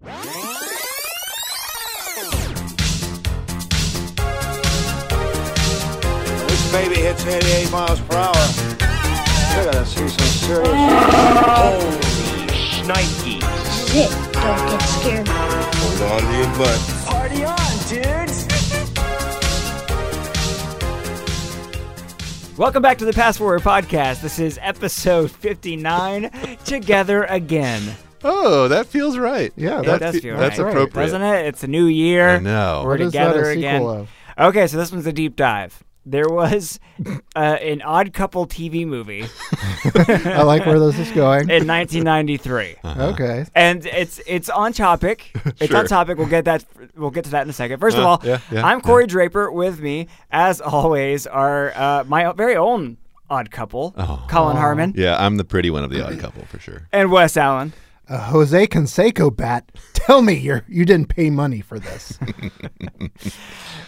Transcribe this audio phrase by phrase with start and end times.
[0.00, 0.12] This
[6.70, 8.32] baby hits 88 miles per hour.
[9.56, 10.70] You're gonna see some serious.
[12.86, 13.40] Nike.
[13.90, 15.26] Shit, don't get scared.
[15.26, 16.80] Hold on to your butt.
[17.04, 17.56] Party on,
[17.88, 18.46] dudes!
[22.56, 24.20] Welcome back to the Pass Forward Podcast.
[24.22, 26.30] This is episode 59,
[26.64, 27.96] Together Again.
[28.24, 29.52] Oh, that feels right.
[29.56, 31.06] Yeah, It that, does fe- feel that's right, appropriate.
[31.06, 31.46] Doesn't it?
[31.46, 32.30] It's a new year.
[32.30, 32.82] I know.
[32.84, 33.82] We're what is that together a again.
[33.82, 34.10] of?
[34.38, 35.82] Okay, so this one's a deep dive.
[36.06, 36.80] There was
[37.36, 39.26] uh, an Odd Couple TV movie
[39.94, 41.50] I like where this is going.
[41.50, 42.76] in 1993.
[42.84, 43.44] Okay.
[43.54, 45.32] and it's it's on topic.
[45.60, 46.16] It's on topic.
[46.16, 46.64] We'll get that.
[46.96, 47.78] We'll get to that in a second.
[47.80, 48.82] First of Uh, all, yeah, yeah, I'm yeah.
[48.82, 49.50] Corey Draper.
[49.52, 52.96] With me, as always, are uh, my very own
[53.28, 54.24] odd couple, Oh.
[54.30, 56.88] Colin Harmon Yeah, I'm the pretty one of the odd couple for sure.
[56.92, 57.74] and Wes Allen.
[58.08, 59.70] Uh, Jose Canseco bat.
[59.92, 62.18] Tell me you you didn't pay money for this.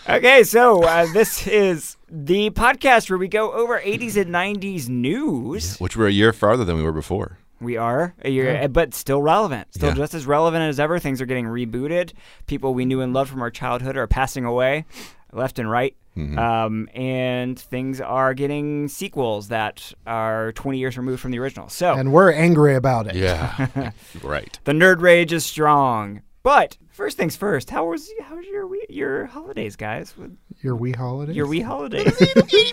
[0.09, 5.77] Okay, so uh, this is the podcast where we go over 80s and 90s news.
[5.79, 7.39] Which we're a year farther than we were before.
[7.61, 9.95] We are a year, but still relevant, still Yeah.
[9.95, 10.99] just as relevant as ever.
[10.99, 12.13] Things are getting rebooted.
[12.47, 14.85] People we knew and loved from our childhood are passing away,
[15.33, 15.95] left and right.
[16.17, 16.39] Mm-hmm.
[16.39, 21.69] Um, and things are getting sequels that are 20 years removed from the original.
[21.69, 23.15] So and we're angry about it.
[23.15, 23.93] Yeah.
[24.23, 24.59] right.
[24.65, 26.23] the nerd rage is strong.
[26.43, 30.15] But first things first, how was how was your wee- your holidays, guys?
[30.63, 31.37] Your wee holidays.
[31.37, 32.15] Your wee holidays.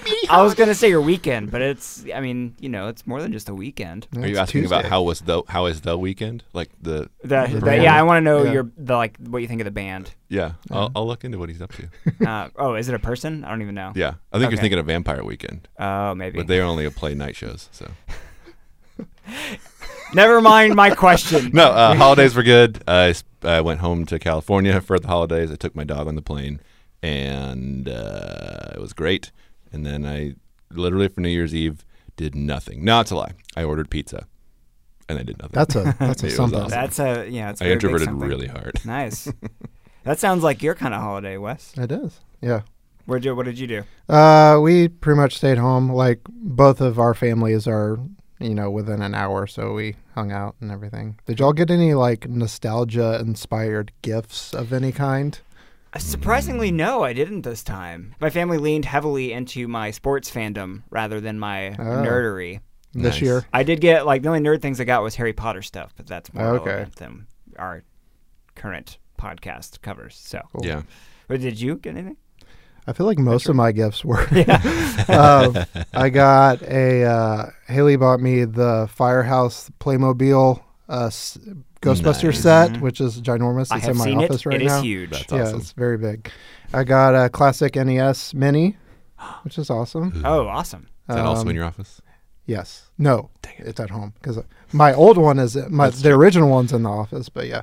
[0.30, 3.34] I was gonna say your weekend, but it's I mean you know it's more than
[3.34, 4.08] just a weekend.
[4.16, 6.46] Are you It's asking about how was the how is the weekend?
[6.54, 7.84] Like the The, the- band.
[7.84, 8.52] yeah, I want to know Yeah.
[8.54, 10.12] your the like what you think of the band.
[10.30, 10.54] yeah.
[10.72, 11.90] I'll, I'll look into what he's up to.
[12.28, 13.44] Uh, oh, is it a person?
[13.44, 13.92] I don't even know.
[13.96, 14.52] Yeah, I think Okay.
[14.56, 16.38] you're thinking of Vampire Weekend, Oh, maybe.
[16.40, 17.70] but they only play night shows.
[17.72, 17.90] So
[20.14, 21.52] Never mind my question.
[21.54, 22.84] no, uh, holidays were good.
[22.88, 23.14] I,
[23.44, 25.52] I went home to California for the holidays.
[25.52, 26.60] I took my dog on the plane,
[27.04, 29.32] and uh, it was great.
[29.72, 30.36] And then I
[30.72, 31.86] literally for New Year's Eve
[32.16, 32.84] did nothing.
[32.84, 33.34] Not it's a lie.
[33.56, 34.28] I ordered pizza,
[35.10, 35.54] and I did nothing.
[35.54, 36.60] That's a that's a was something.
[36.60, 36.72] awesome.
[36.72, 37.50] That's a yeah.
[37.50, 38.80] It's a I very big introverted really hard.
[38.86, 39.32] Nice.
[40.04, 41.74] that sounds like your kind of holiday, Wes.
[41.78, 42.20] It is.
[42.42, 42.62] Yeah.
[43.06, 43.84] Where'd you, what did you do?
[44.14, 45.90] Uh, we pretty much stayed home.
[45.90, 48.00] Like both of our families are,
[48.40, 51.20] you know, within an hour, so we hung out and everything.
[51.26, 55.40] Did y'all get any like nostalgia inspired gifts of any kind?
[55.94, 58.14] Uh, Surprisingly, no, I didn't this time.
[58.20, 62.04] My family leaned heavily into my sports fandom rather than my Oh.
[62.06, 62.60] nerdery.
[62.94, 63.22] This Nice.
[63.22, 63.46] year?
[63.54, 66.08] I did get like the only nerd things I got was Harry Potter stuff, but
[66.08, 66.66] that's more Okay.
[66.70, 67.28] relevant than
[67.58, 67.84] our
[68.56, 70.16] current podcast covers.
[70.16, 70.66] So, Cool.
[70.66, 70.82] Yeah.
[71.28, 72.18] but did you get anything?
[72.88, 74.20] I feel like most of my gifts were.
[75.10, 75.58] um,
[75.94, 81.38] I got a uh, Haley bought me the Firehouse Playmobil uh, s-
[81.82, 82.40] Ghostbuster Nice.
[82.42, 83.72] set, which is ginormous.
[83.72, 84.46] I It's have in my seen office it.
[84.46, 84.76] right It is now.
[84.78, 85.10] It is huge.
[85.12, 85.60] That's yeah, awesome.
[85.60, 86.32] it's very big.
[86.74, 88.78] I got a classic NES Mini,
[89.44, 90.22] which is awesome.
[90.26, 90.88] Oh, awesome.
[91.10, 92.02] Is that also Um, in your office?
[92.48, 92.90] Yes.
[92.98, 94.40] No, it's at home because
[94.72, 97.30] my old one is my the original one's in the office.
[97.30, 97.62] But yeah,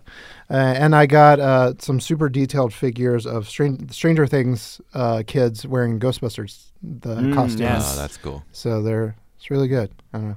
[0.50, 5.67] uh, and I got uh, some super detailed figures of Stran- Stranger Things uh, kids
[5.67, 7.61] wearing Ghostbusters the Mm, costumes.
[7.61, 7.93] yes.
[7.95, 8.45] Oh, that's cool.
[8.53, 9.91] So they're it's really good.
[10.12, 10.37] I don't know.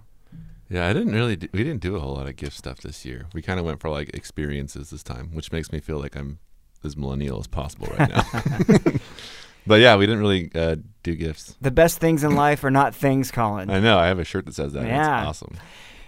[0.70, 1.36] Yeah, I didn't really.
[1.36, 3.26] Do, we didn't do a whole lot of gift stuff this year.
[3.34, 6.40] We kind of went for like experiences this time, which makes me feel like I'm
[6.84, 8.24] as millennial as possible right now.
[9.68, 11.56] but yeah, we didn't really uh, do gifts.
[11.62, 13.70] The best things in life are not things, Colin.
[13.70, 13.98] I know.
[13.98, 14.86] I have a shirt that says that.
[14.86, 15.20] Yeah.
[15.22, 15.58] It's awesome.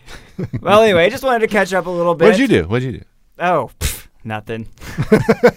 [0.62, 2.26] well, anyway, I just wanted to catch up a little bit.
[2.26, 2.68] What did you do?
[2.68, 3.06] What did you do?
[3.40, 4.68] Oh, pff, nothing.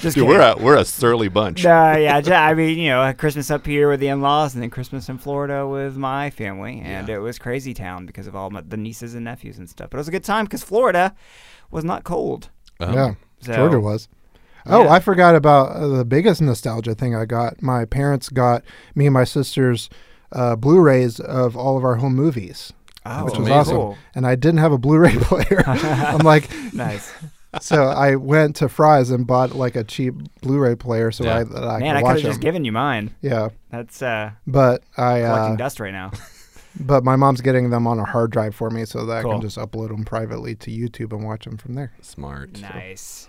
[0.00, 0.28] just Dude, kidding.
[0.28, 1.64] we're a we're a surly bunch.
[1.64, 4.70] Uh, yeah, j- I mean, you know, Christmas up here with the in-laws, and then
[4.70, 7.16] Christmas in Florida with my family, and Yeah.
[7.16, 9.90] it was crazy town because of all my, the nieces and nephews and stuff.
[9.90, 11.14] But it was a good time because Florida
[11.70, 12.48] was not cold.
[12.80, 12.92] Oh.
[12.92, 14.08] yeah, So, Georgia was.
[14.66, 14.90] Oh, Yeah.
[14.92, 17.62] I forgot about uh, the biggest nostalgia thing I got.
[17.62, 18.62] My parents got
[18.94, 19.88] me and my sisters
[20.32, 22.72] uh, Blu-rays of all of our home movies,
[23.06, 23.52] Oh, which was amazing.
[23.56, 23.76] awesome.
[23.76, 23.98] cool.
[24.14, 25.62] And I didn't have a Blu-ray player.
[25.66, 27.12] I'm like, Nice.
[27.60, 31.38] so I went to Fry's and bought like a cheap Blu-ray player so Yeah.
[31.38, 32.40] I that I Man, I could could have just them.
[32.40, 33.14] given you mine.
[33.22, 36.12] yeah, That's uh, but I collecting uh, dust right now.
[36.78, 39.40] but my mom's getting them on a hard drive for me so that I can
[39.40, 41.92] just upload them privately to YouTube and watch them from there.
[42.02, 42.60] Smart.
[42.60, 43.28] Nice.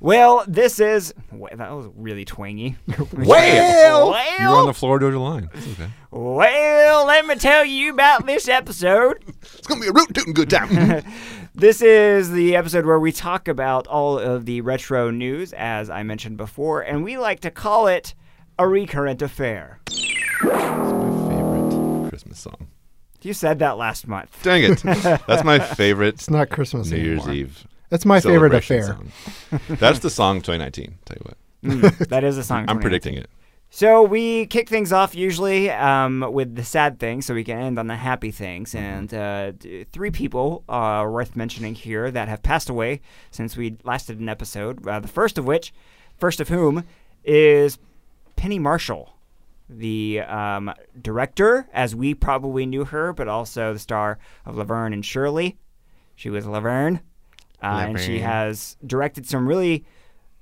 [0.00, 2.76] Well, this is wa- that was really twangy.
[3.12, 5.50] Well, well, you're on the Florida Georgia line.
[5.54, 5.90] It's okay.
[6.10, 9.22] well, let me tell you about this episode.
[9.42, 11.02] It's gonna be a root tootin' good time.
[11.58, 16.02] This is the episode where we talk about all of the retro news, as I
[16.02, 18.12] mentioned before, and we like to call it
[18.58, 19.80] a recurrent affair.
[19.86, 22.68] It's my favorite Christmas song.
[23.22, 24.38] You said that last month.
[24.42, 24.82] Dang it!
[25.26, 27.26] That's my favorite It's not Christmas New Year's.
[27.26, 27.66] Eve.
[27.90, 28.96] It's my favorite affair.
[29.68, 30.98] That's the song 2019.
[31.04, 32.64] Tell you what, Mm, that is a song.
[32.68, 33.28] I'm predicting it.
[33.70, 37.78] So we kick things off usually um, with the sad things, so we can end
[37.78, 38.72] on the happy things.
[38.72, 38.84] Mm-hmm.
[38.84, 43.00] And uh, d- three people are worth mentioning here that have passed away
[43.30, 44.86] since we last did an episode.
[44.86, 45.72] Uh, the first of which,
[46.16, 46.84] first of whom,
[47.24, 47.78] is
[48.36, 49.14] Penny Marshall,
[49.68, 50.72] the um,
[51.02, 55.56] director, as we probably knew her, but also the star of Laverne and Shirley.
[56.14, 57.00] She was Laverne,
[57.66, 59.84] uh, and she has directed some really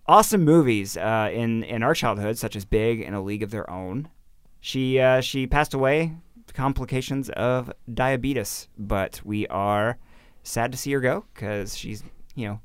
[0.07, 3.69] awesome movies uh, in in our childhood, such as Big and A League of Their
[3.71, 4.09] Own.
[4.61, 6.13] She uh, she passed away
[6.55, 9.99] complications of diabetes, but we are
[10.43, 12.05] sad to see her go because she's
[12.35, 12.61] you know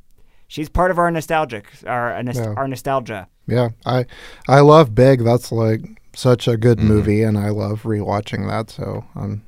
[0.48, 2.54] she's part of our nostalgic our uh, nos- Yeah.
[2.58, 3.28] our nostalgia.
[3.48, 4.06] Yeah, I
[4.48, 5.24] I love Big.
[5.24, 5.82] That's like
[6.14, 6.84] such a good Mhm.
[6.88, 8.70] movie, and I love rewatching that.
[8.70, 9.44] So I'm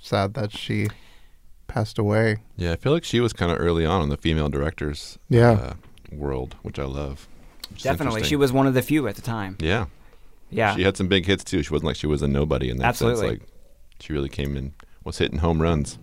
[0.00, 0.88] sad that she
[1.66, 2.38] passed away.
[2.56, 5.50] Yeah, I feel like she was kind of early on in the female directors Yeah.
[5.50, 5.72] uh,
[6.12, 7.28] world, which I love.
[7.70, 9.56] which Definitely, she was one of the few at the time.
[9.60, 9.86] Yeah,
[10.50, 11.62] Yeah, she had some big hits too.
[11.62, 13.28] She wasn't like she was a nobody in that Absolutely.
[13.28, 13.40] sense.
[13.40, 13.48] Like
[14.00, 14.72] she really came in,
[15.04, 15.98] was hitting home runs.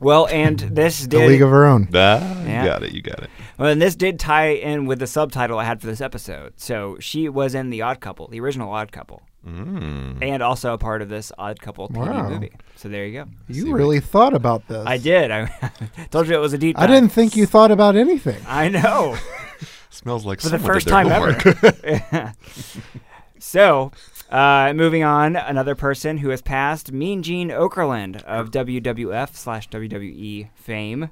[0.00, 1.86] well, and this The did League of Her Own.
[1.94, 2.62] Ah, Yeah.
[2.64, 2.92] you got it.
[2.92, 3.30] You got it.
[3.58, 6.54] Well, and this did tie in with the subtitle I had for this episode.
[6.56, 10.22] So she was in The Odd Couple, the original Odd Couple, Mm.
[10.22, 12.28] and also a part of this Odd Couple TV Wow.
[12.28, 12.52] movie.
[12.76, 13.30] So there you go.
[13.48, 14.84] You See, really thought about this.
[14.86, 15.30] I did.
[15.32, 15.46] I
[16.10, 16.78] told you it was a deep.
[16.78, 18.40] I didn't think you thought about anything.
[18.46, 19.16] I know
[19.90, 21.44] Smells like for the first time homework.
[21.46, 22.34] ever.
[23.38, 23.92] so,
[24.30, 30.48] uh, moving on, another person who has passed, Mean Gene Okerlund of WWF slash WWE
[30.54, 31.10] fame.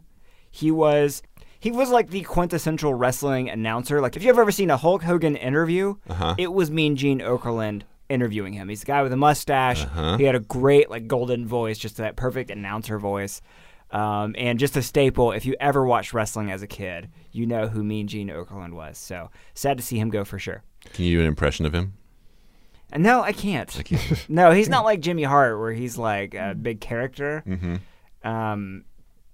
[0.51, 1.23] He was
[1.59, 4.01] he was like the quintessential wrestling announcer.
[4.01, 6.35] Like if you've ever seen a Hulk Hogan interview, Uh-huh.
[6.39, 8.69] it was Mean Gene Okerlund interviewing him.
[8.69, 9.85] He's the guy with a mustache.
[9.85, 10.17] Uh-huh.
[10.17, 13.41] He had a great like golden voice, just that perfect announcer voice.
[13.93, 15.33] Um, and just a staple.
[15.33, 18.99] If you ever watched wrestling as a kid, you know who Mean Gene Okerlund was.
[18.99, 20.63] So sad to see him go for sure.
[20.93, 21.95] Can you do an impression of him?
[22.93, 23.75] And no, I can't.
[23.79, 24.27] I can't.
[24.29, 27.43] No, he's not like Jimmy Hart, where he's like a big character.
[27.47, 27.77] mm-hmm.
[28.29, 28.85] Um,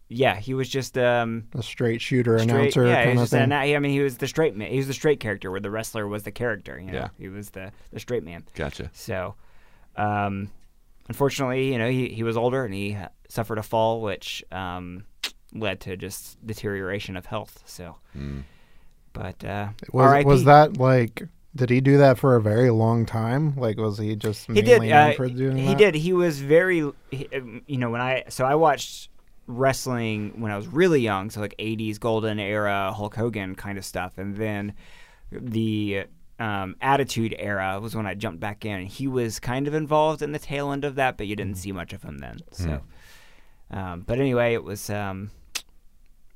[0.08, 2.50] yeah, he was just um, A straight shooter straight.
[2.54, 3.42] announcer yeah, kind of thing.
[3.42, 4.70] an, I mean, he was the straight man.
[4.70, 6.78] He was the straight character, where the wrestler was the character.
[6.78, 7.08] You know, Yeah.
[7.18, 8.44] he was the the straight man.
[8.54, 8.90] Gotcha.
[8.92, 9.34] So,
[9.96, 10.50] um,
[11.08, 12.96] unfortunately, you know, he, he was older and he
[13.28, 15.04] suffered a fall, which um,
[15.52, 17.62] led to just deterioration of health.
[17.66, 18.42] So, Mm.
[19.12, 21.22] but uh, was, was that like?
[21.54, 23.56] Did he do that for a very long time?
[23.56, 24.92] Like, was he just he did?
[24.92, 25.78] Uh, for doing he that?
[25.78, 25.94] did.
[25.94, 29.08] He was very, he, um, you know, when I so I watched
[29.46, 33.84] wrestling when I was really young, so like '80s golden era Hulk Hogan kind of
[33.84, 34.74] stuff, and then
[35.30, 36.04] the
[36.38, 38.80] um, Attitude Era was when I jumped back in.
[38.80, 41.56] and He was kind of involved in the tail end of that, but you didn't
[41.56, 42.38] see much of him then.
[42.52, 42.82] So,
[43.70, 44.90] um, but anyway, it was.
[44.90, 45.30] Um,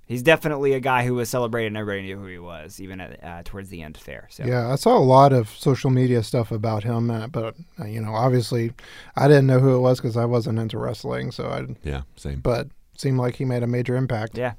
[0.07, 3.23] he's definitely a guy who was celebrated, and everybody knew who he was, even at,
[3.23, 4.27] uh, towards the end there.
[4.31, 7.85] So, Yeah, I saw a lot of social media stuff about him, uh, but uh,
[7.85, 8.73] you know, obviously,
[9.17, 11.31] I didn't know who it was because I wasn't into wrestling.
[11.31, 12.41] So I, Yeah, same.
[12.41, 12.69] but
[13.00, 14.37] seemed like he made a major impact.
[14.37, 14.52] Yeah.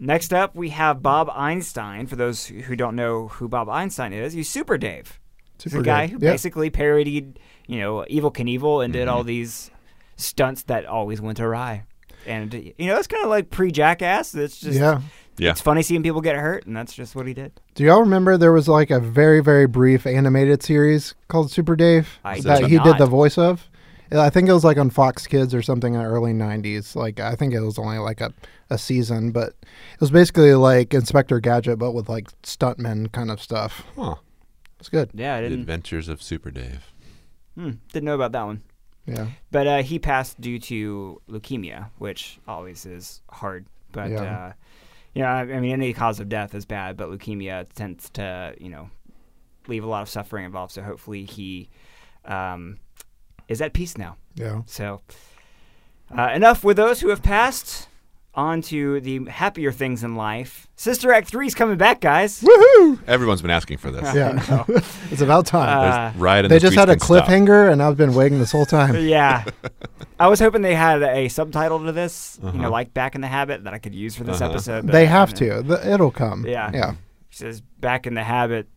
[0.00, 2.06] Next up, we have Bob Einstein.
[2.06, 5.18] For those who don't know who Bob Einstein is, he's Super Dave.
[5.58, 6.30] Super the guy who Yeah.
[6.30, 9.28] basically parodied, you know, Evel Knievel and did all mm-hmm.
[9.28, 9.70] these
[10.16, 11.82] stunts that always went awry.
[12.26, 14.34] And you know, it's kind of like pre-Jackass.
[14.34, 15.00] It's just Yeah.
[15.36, 15.50] Yeah.
[15.50, 17.52] it's funny seeing people get hurt, and that's just what he did.
[17.74, 22.18] Do y'all remember there was like a very very brief animated series called Super Dave
[22.24, 22.84] I that he not.
[22.84, 23.68] did the voice of?
[24.10, 26.94] Yeah, I think it was like on Fox Kids or something in the early '90s.
[26.96, 28.32] Like I think it was only like a,
[28.70, 33.40] a season, but it was basically like Inspector Gadget, but with like stuntmen kind of
[33.42, 33.84] stuff.
[33.96, 34.16] Huh.
[34.80, 35.10] It's good.
[35.12, 36.92] Yeah, I didn't Adventures of Super Dave.
[37.56, 38.62] hmm, didn't know about that one.
[39.06, 43.64] Yeah, But uh, he passed due to leukemia, which always is hard.
[43.90, 44.20] But Yeah.
[44.22, 44.52] uh,
[45.14, 48.54] you know, I, I mean, any cause of death is bad, but leukemia tends to
[48.60, 48.90] you know
[49.66, 50.72] leave a lot of suffering involved.
[50.72, 51.70] So hopefully he
[52.26, 52.78] um,
[53.48, 54.16] is at peace now.
[54.34, 54.62] yeah.
[54.66, 55.00] So
[56.16, 57.88] uh, enough with those who have passed.
[58.34, 60.68] On to the happier things in life.
[60.76, 62.40] Sister Act 3 is coming back, guys.
[62.40, 63.00] Woohoo!
[63.08, 64.14] Everyone's been asking for this.
[64.14, 64.62] Yeah,
[65.10, 65.68] it's about time.
[65.76, 67.24] Uh, There's riot in they the just had a can stop.
[67.26, 68.94] cliffhanger, and I've been waiting this whole time.
[69.08, 69.44] yeah.
[70.20, 72.70] I was hoping they had a subtitle to this, you know, Uh-huh.
[72.70, 74.52] like Back in the Habit that I could use for this Uh-huh.
[74.52, 74.86] episode.
[74.86, 75.62] but, They have to.
[75.62, 76.46] The- It'll come.
[76.46, 76.70] Yeah.
[76.72, 76.94] Yeah.
[77.30, 78.68] She says back in the habit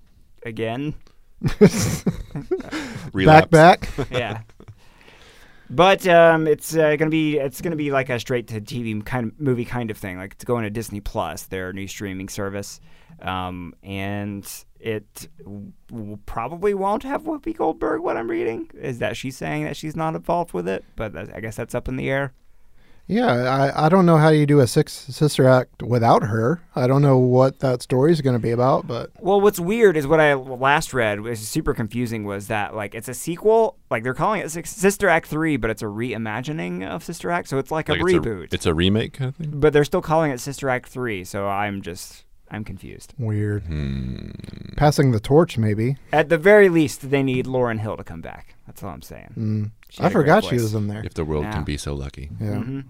[0.43, 0.95] again.
[3.13, 3.47] Relapse.
[3.49, 3.89] Back back.
[4.11, 4.41] Yeah.
[5.73, 9.27] But um, it's uh, gonna be it's gonna be like a straight to TV kind
[9.27, 10.17] of movie kind of thing.
[10.17, 12.81] Like it's going to Disney Plus, their new streaming service,
[13.21, 14.45] um, and
[14.81, 18.01] it w- probably won't have Whoopi Goldberg.
[18.01, 21.39] What I'm reading is that she's saying that she's not involved with it, but I
[21.39, 22.33] guess that's up in the air.
[23.11, 26.61] Yeah, I, I don't know how you do a six sister act without her.
[26.75, 29.97] I don't know what that story is going to be about, but Well, what's weird
[29.97, 32.23] is what I last read was super confusing.
[32.23, 33.75] Was that like it's a sequel?
[33.89, 37.49] Like they're calling it Sis- Sister Act three, but it's a reimagining of Sister Act,
[37.49, 38.45] so it's like a Like reboot.
[38.45, 39.51] It's a, it's a remake kind of thing.
[39.59, 43.13] but they're still calling it Sister Act three, so I'm just I'm confused.
[43.17, 43.63] weird.
[43.63, 44.29] Hmm.
[44.77, 45.97] Passing the torch, maybe.
[46.13, 48.55] At the very least, they need Lauryn Hill to come back.
[48.67, 49.33] That's all I'm saying.
[49.37, 49.71] Mm.
[49.99, 51.03] I had a great forgot she was in there.
[51.05, 51.51] If the world Yeah.
[51.51, 52.29] can be so lucky.
[52.39, 52.85] Yeah, Mhm.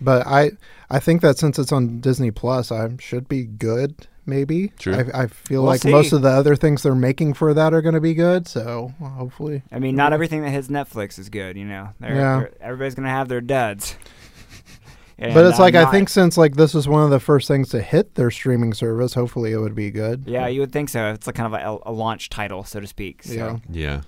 [0.00, 0.52] But I
[0.90, 4.06] I think that since it's on Disney Plus, I should be good.
[4.26, 4.68] Maybe.
[4.78, 4.94] True.
[4.94, 7.80] I, I feel We'll like most of the other things they're making for that are
[7.80, 8.46] going to be good.
[8.46, 11.56] So hopefully, I mean, not everything that hits Netflix is good.
[11.56, 12.38] You know, They're- Yeah.
[12.40, 13.96] they're- everybody's gonna have their duds.
[15.18, 17.20] but And it's like I'm I not- think since like this is one of the
[17.20, 20.24] first things to hit their streaming service, hopefully it would be good.
[20.26, 21.10] Yeah, you would think so.
[21.10, 23.22] It's like kind of a, a launch title, so to speak.
[23.22, 23.56] So Yeah.
[23.70, 24.00] Yeah.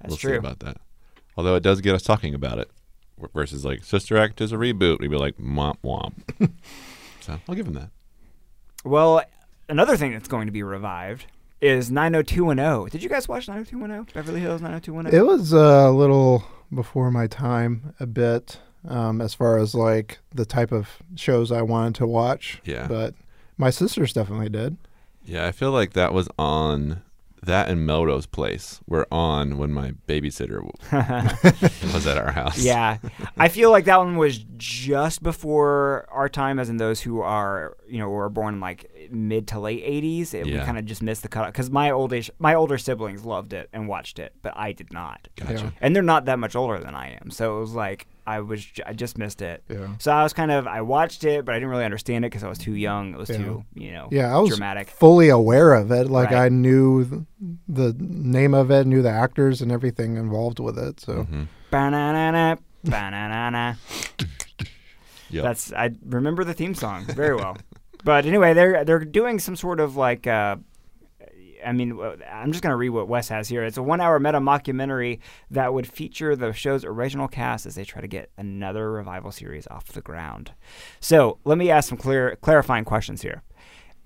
[0.00, 0.32] that's we'll true.
[0.32, 0.78] see about that.
[1.36, 2.68] Although it does get us talking about it.
[3.16, 5.00] W- Versus like Sister Act is a reboot.
[5.00, 6.12] We'd be like womp womp.
[7.20, 7.90] so I'll give him that.
[8.84, 9.22] Well,
[9.68, 11.26] another thing that's going to be revived
[11.60, 12.90] is 90210.
[12.90, 14.12] Did you guys watch 90210?
[14.14, 15.18] Beverly Hills 90210?
[15.18, 20.44] It was a little before my time, a bit, um, as far as like the
[20.44, 22.60] type of shows I wanted to watch.
[22.64, 22.88] Yeah.
[22.88, 23.14] But
[23.56, 24.76] my sisters definitely did.
[25.24, 27.02] Yeah, I feel like that was on
[27.44, 30.62] that and Melrose Place were on when my babysitter
[31.94, 32.58] was at our house.
[32.62, 32.98] Yeah,
[33.36, 37.76] I feel like that one was just before our time, as in those who are,
[37.88, 40.34] you know, were born in like mid to late '80s.
[40.34, 43.52] It, We kind of just missed the cut because my oldish, my older siblings loved
[43.52, 45.28] it and watched it, but I did not.
[45.36, 45.54] Gotcha.
[45.54, 45.70] Yeah.
[45.80, 48.64] And they're not that much older than I am, so it was like I was,
[48.64, 49.62] j- I just missed it.
[49.68, 49.88] Yeah.
[49.98, 52.44] So I was kind of, I watched it, but I didn't really understand it because
[52.44, 53.14] I was too young.
[53.14, 53.36] It was Yeah.
[53.38, 54.88] too, you know, Yeah, I was dramatic.
[54.88, 56.08] fully aware of it.
[56.08, 56.44] Like Right.
[56.44, 57.26] I knew
[57.68, 61.00] the name of it, knew the actors and everything involved with it.
[61.00, 61.48] So Mhm.
[61.70, 63.74] Ba-na-na-na, ba-na-na-na.
[65.30, 65.44] Yep.
[65.44, 67.56] That's I remember the theme song very well.
[68.04, 70.56] but anyway, they're they're doing some sort of like uh,
[71.64, 71.98] I mean,
[72.30, 73.64] I'm just gonna read what Wes has here.
[73.64, 78.00] It's a one-hour meta mockumentary that would feature the show's original cast as they try
[78.00, 80.52] to get another revival series off the ground.
[81.00, 83.42] So let me ask some clear clarifying questions here.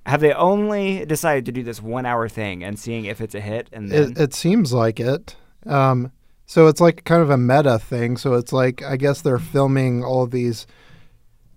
[0.06, 3.68] Have they only decided to do this one-hour thing and seeing if it's a hit,
[3.72, 5.36] and then it, it seems like it.
[5.66, 6.12] Um,
[6.46, 8.16] so it's like kind of a meta thing.
[8.16, 10.66] So it's like I guess they're filming all of these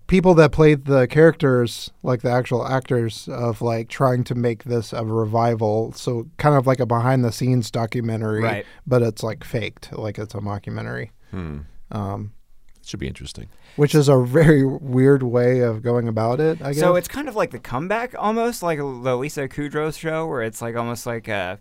[0.10, 4.92] people that played the characters, like the actual actors, of like trying to make this
[4.92, 5.94] a revival.
[5.94, 8.66] So kind of like a behind the scenes documentary, Right.
[8.86, 11.12] but it's like faked, like it's a mockumentary.
[11.32, 11.60] Hmm.
[11.92, 12.34] Um,
[12.86, 13.48] Should be interesting.
[13.76, 16.62] which is a very weird way of going about it.
[16.62, 16.80] I guess.
[16.80, 20.62] So it's kind of like the comeback, almost like the Lisa Kudrow show, where it's
[20.62, 21.60] like almost like a,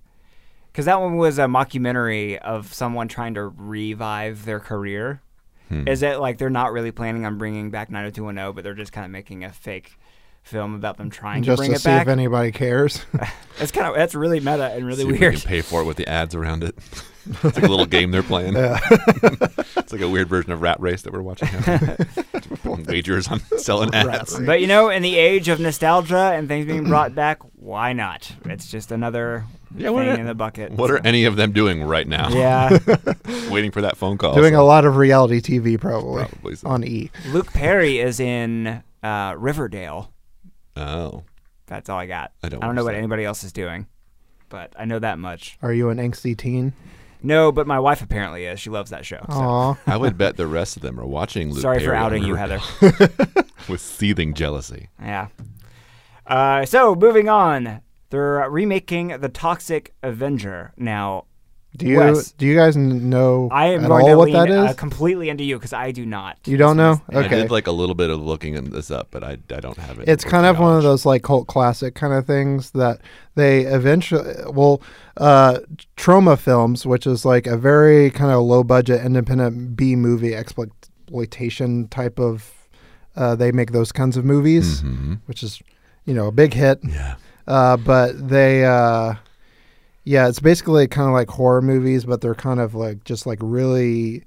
[0.72, 5.20] because that one was a mockumentary of someone trying to revive their career.
[5.68, 5.86] Hmm.
[5.88, 9.04] Is it like they're not really planning on bringing back 90210, but they're just kind
[9.04, 9.92] of making a fake
[10.42, 12.02] film about them trying just to bring to it see back?
[12.06, 13.04] if anybody cares.
[13.60, 15.34] it's kind of that's really meta and really See if we weird.
[15.34, 16.74] can pay for it with the ads around it.
[17.30, 18.54] it's like a little game they're playing.
[18.56, 21.48] it's like a weird version of Rat Race that we're watching.
[22.86, 24.38] Wagers on selling ads.
[24.38, 28.32] But you know, in the age of nostalgia and things being brought back, why not?
[28.44, 29.44] It's just another
[29.76, 30.72] Yeah, what thing are- in the bucket.
[30.72, 32.28] What are any of them doing right now?
[32.30, 32.78] yeah,
[33.50, 34.34] Waiting for that phone call.
[34.34, 36.68] Doing so a lot of reality TV probably, Probably so.
[36.68, 37.10] on E.
[37.28, 40.12] Luke Perry is in uh, Riverdale.
[40.76, 41.24] Oh.
[41.66, 42.32] That's all I got.
[42.42, 43.86] I don't I don't know what anybody else is doing,
[44.48, 45.58] but I know that much.
[45.60, 46.72] Are you an angsty teen?
[47.22, 48.60] No, but my wife apparently is.
[48.60, 49.24] She loves that show.
[49.30, 49.76] So.
[49.86, 52.24] I would bet the rest of them are watching Luke Sorry for Perry on outing
[52.24, 52.60] you, Heather.
[53.68, 54.88] with seething jealousy.
[55.00, 55.28] Yeah.
[56.26, 60.72] Uh, so moving on, they're remaking the Toxic Avenger.
[60.76, 61.24] Now,
[61.78, 62.32] Do you Wes.
[62.32, 64.70] do you guys know I am at going all to what lean that is?
[64.70, 66.36] uh, completely into you because I do not.
[66.44, 67.00] you don't know?
[67.10, 67.36] I Okay.
[67.42, 70.08] did like a little bit of looking this up, but I, I don't have it.
[70.08, 73.00] it's kind of one of those like cult classic kind of things that
[73.36, 74.82] they eventually well
[75.16, 75.58] uh
[75.96, 81.88] Troma films which is like a very kind of low budget independent b movie exploitation
[81.88, 82.52] type of
[83.16, 85.20] uh they make those kinds of movies Mhm.
[85.26, 85.60] which is
[86.04, 87.14] you know a big hit Yeah.
[87.46, 89.14] uh but they uh
[90.08, 93.38] yeah it's basically kind of like horror movies but they're kind of like just like
[93.42, 94.24] really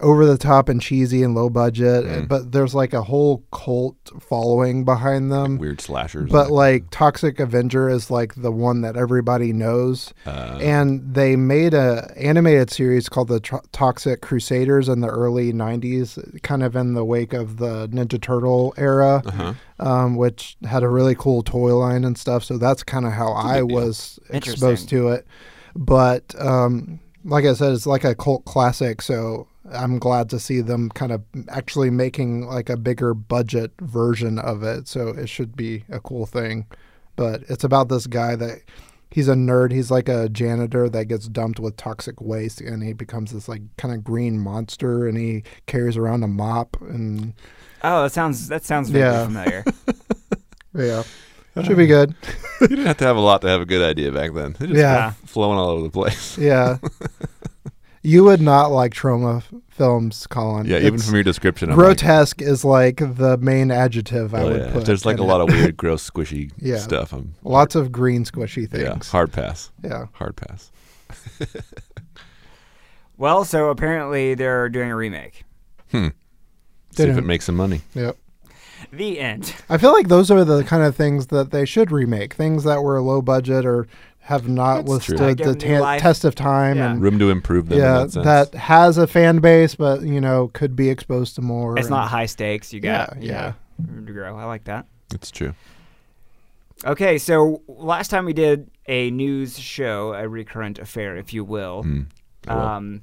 [0.00, 2.28] over the top and cheesy and low budget Mm.
[2.28, 6.30] but there's like a whole cult following behind them Weird slashers.
[6.30, 11.74] but like Toxic Avenger is like the one that everybody knows, uh, and they made
[11.74, 16.94] a animated series called the Tro- Toxic Crusaders in the early '90s, kind of in
[16.94, 19.54] the wake of the Ninja Turtle era, uh-huh.
[19.80, 22.42] um, which had a really cool toy line and stuff.
[22.44, 23.68] So that's kind of how I deal.
[23.68, 25.26] was exposed to it.
[25.76, 29.02] But um, like I said, it's like a cult classic.
[29.02, 34.38] So I'm glad to see them kind of actually making like a bigger budget version
[34.38, 34.88] of it.
[34.88, 36.66] So it should be a cool thing.
[37.16, 38.58] But it's about this guy that
[39.10, 39.72] he's a nerd.
[39.72, 43.62] He's like a janitor that gets dumped with toxic waste and he becomes this like
[43.78, 47.32] kind of green monster and he carries around a mop and
[47.82, 49.24] Oh, that sounds that sounds very Yeah.
[49.26, 49.64] familiar.
[50.74, 51.62] yeah.
[51.62, 52.14] Should be good.
[52.60, 54.54] you didn't have to have a lot to have a good idea back then.
[54.54, 55.12] Just Yeah.
[55.24, 56.36] flowing all over the place.
[56.36, 56.78] Yeah.
[58.04, 60.66] you would not like Troma f- films, Colin.
[60.66, 64.42] Yeah, even It's- from your description, I'm like, grotesque is like the main adjective I
[64.42, 64.72] oh, would yeah.
[64.72, 64.84] put.
[64.84, 65.26] There's like in a it.
[65.26, 66.78] lot of weird, gross, squishy Yeah.
[66.78, 67.12] stuff.
[67.12, 69.08] I'm lots of green squishy yeah, things.
[69.10, 70.06] hard pass, Yeah.
[70.12, 70.70] hard pass.
[73.16, 75.44] well, so apparently they're doing a remake.
[75.90, 76.08] Hmm.
[76.08, 77.82] See if Didn't- it makes some money.
[77.94, 78.16] Yep.
[78.92, 79.54] The end.
[79.68, 82.34] I feel like those are the kind of things that they should remake.
[82.34, 83.88] Things that were low budget or
[84.24, 86.92] have not That's withstood the ta- test of time Yeah.
[86.92, 87.78] and Room to improve them.
[87.78, 88.24] yeah, in that, sense.
[88.24, 91.76] that has a fan base, but you know could be exposed to more.
[91.78, 92.72] It's and- not high stakes.
[92.72, 93.52] You got Yeah, yeah.
[93.92, 94.36] room to grow.
[94.38, 94.86] I like that.
[95.14, 95.52] it's true.
[96.84, 101.82] Okay, so last time we did a news show, a recurrent affair, if you will.
[101.84, 102.06] Mm.
[102.46, 102.58] Cool.
[102.58, 103.02] Um,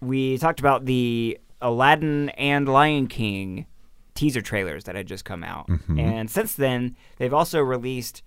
[0.00, 3.66] we talked about the Aladdin and Lion King
[4.14, 5.98] teaser trailers that had just come out, Mhm.
[5.98, 8.22] and since then they've also released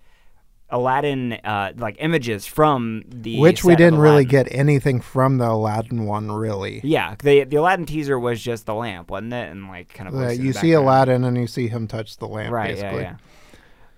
[0.70, 6.06] Aladdin uh, like images from the which we didn't really get anything from the Aladdin
[6.06, 6.80] one, really.
[6.82, 9.50] Yeah, the the Aladdin teaser was just the lamp, wasn't it?
[9.50, 10.72] And like kind of Uh, you see.
[10.72, 12.74] Aladdin and you see him touch the lamp, right?
[12.74, 13.02] basically.
[13.02, 13.16] Yeah,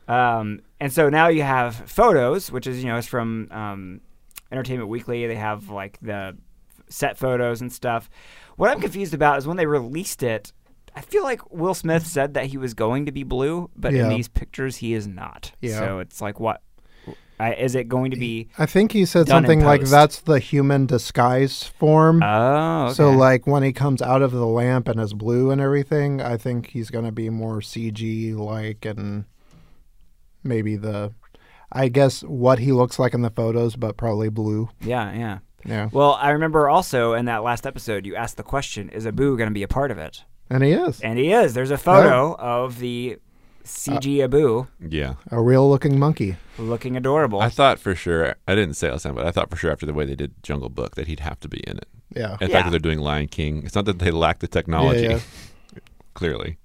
[0.08, 0.38] yeah.
[0.38, 4.00] Um, and so now you have photos, which is you know it's from um,
[4.52, 5.26] Entertainment Weekly.
[5.26, 6.36] They have like the
[6.88, 8.10] set photos and stuff.
[8.56, 10.52] What I'm confused about is when they released it.
[10.96, 14.08] I feel like Will Smith said that he was going to be blue, but in
[14.08, 15.52] these pictures he is not.
[15.60, 15.78] Yeah.
[15.78, 16.62] So it's like, what
[17.38, 18.48] I, is it going to be?
[18.58, 22.22] I think he said something like that's the human disguise form.
[22.22, 22.94] Oh, okay.
[22.94, 26.38] So like when he comes out of the lamp and is blue and everything, I
[26.38, 29.26] think he's gonna be more CG like and
[30.42, 31.12] maybe the
[31.70, 34.70] I guess what he looks like in the photos, but probably blue.
[34.80, 35.38] yeah, yeah.
[35.66, 35.88] Yeah.
[35.92, 39.48] Well, I remember also in that last episode, you asked the question: Is Abu going
[39.48, 40.22] to be a part of it?
[40.50, 41.00] And he is.
[41.00, 41.54] And he is.
[41.54, 43.18] There's a photo of the
[43.64, 45.14] CG Abu Yeah.
[45.30, 46.36] A real looking monkey.
[46.58, 47.40] looking adorable.
[47.40, 48.36] I thought for sure.
[48.46, 50.14] I didn't say it last time, but I thought for sure after the way they
[50.14, 51.88] did Jungle Book that he'd have to be in it.
[52.14, 52.30] Yeah.
[52.32, 52.52] And the Yeah.
[52.52, 55.02] fact that they're doing Lion King, it's not that they lack the technology.
[55.02, 55.18] Yeah,
[56.14, 56.58] Clearly.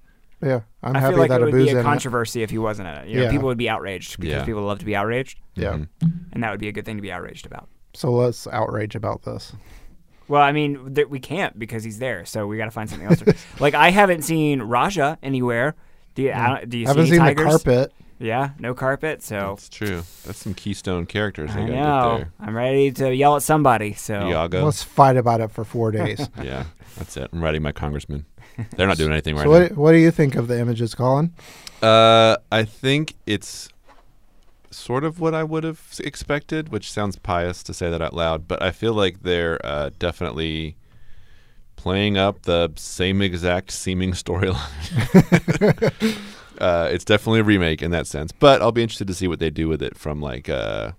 [0.44, 0.62] Yeah.
[0.82, 1.84] I'm I happy feel like that it would Abu's be in a it.
[1.84, 3.08] controversy if he wasn't in it.
[3.10, 3.32] You know, Yeah.
[3.32, 4.46] people would be outraged because Yeah.
[4.46, 5.74] people love to be outraged, Yeah.
[5.74, 5.88] Mhm.
[6.32, 7.68] and that would be a good thing to be outraged about.
[7.94, 9.54] So let's outrage about this.
[10.32, 13.06] Well, I mean, th- we can't because he's there, so we got to find something
[13.06, 13.22] else.
[13.60, 15.76] like I haven't seen Rajah anywhere.
[16.16, 16.32] Do you?
[16.32, 17.46] I don't, you I haven't see seen tigers?
[17.46, 17.94] the carpet.
[18.18, 19.22] Yeah, no carpet.
[19.24, 20.04] So That's true.
[20.24, 22.32] That's some keystone characters they I got know there.
[22.40, 23.92] I'm ready to yell at somebody.
[23.92, 24.64] So Iago.
[24.64, 26.30] Let's fight about it for four days.
[26.42, 26.64] yeah,
[26.98, 27.30] that's it.
[27.34, 28.26] I'm writing my congressman.
[28.78, 29.52] They're not doing anything right now.
[29.54, 31.34] so what what do you think of the images, Colin?
[31.82, 33.68] Uh, I think it's
[34.72, 38.48] sort of what I would have expected, which sounds pious to say that out loud,
[38.48, 40.76] but I feel like they're uh, definitely
[41.76, 44.58] playing up the same exact seeming storyline.
[46.60, 49.40] uh, it's definitely a remake in that sense, but I'll be interested to see what
[49.40, 50.92] they do with it from like uh,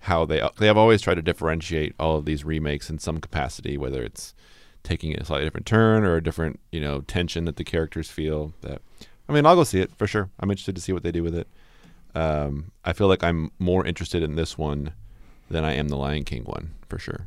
[0.00, 3.76] how they they have always tried to differentiate all of these remakes in some capacity,
[3.76, 4.34] whether it's
[4.82, 8.54] taking a slightly different turn or a different you know tension that the characters feel.
[8.62, 8.82] That
[9.28, 10.30] I mean, I'll go see it for sure.
[10.38, 11.48] I'm interested to see what they do with it.
[12.14, 14.92] Um, I feel like I'm more interested in this one
[15.50, 17.26] than I am the Lion King one for sure.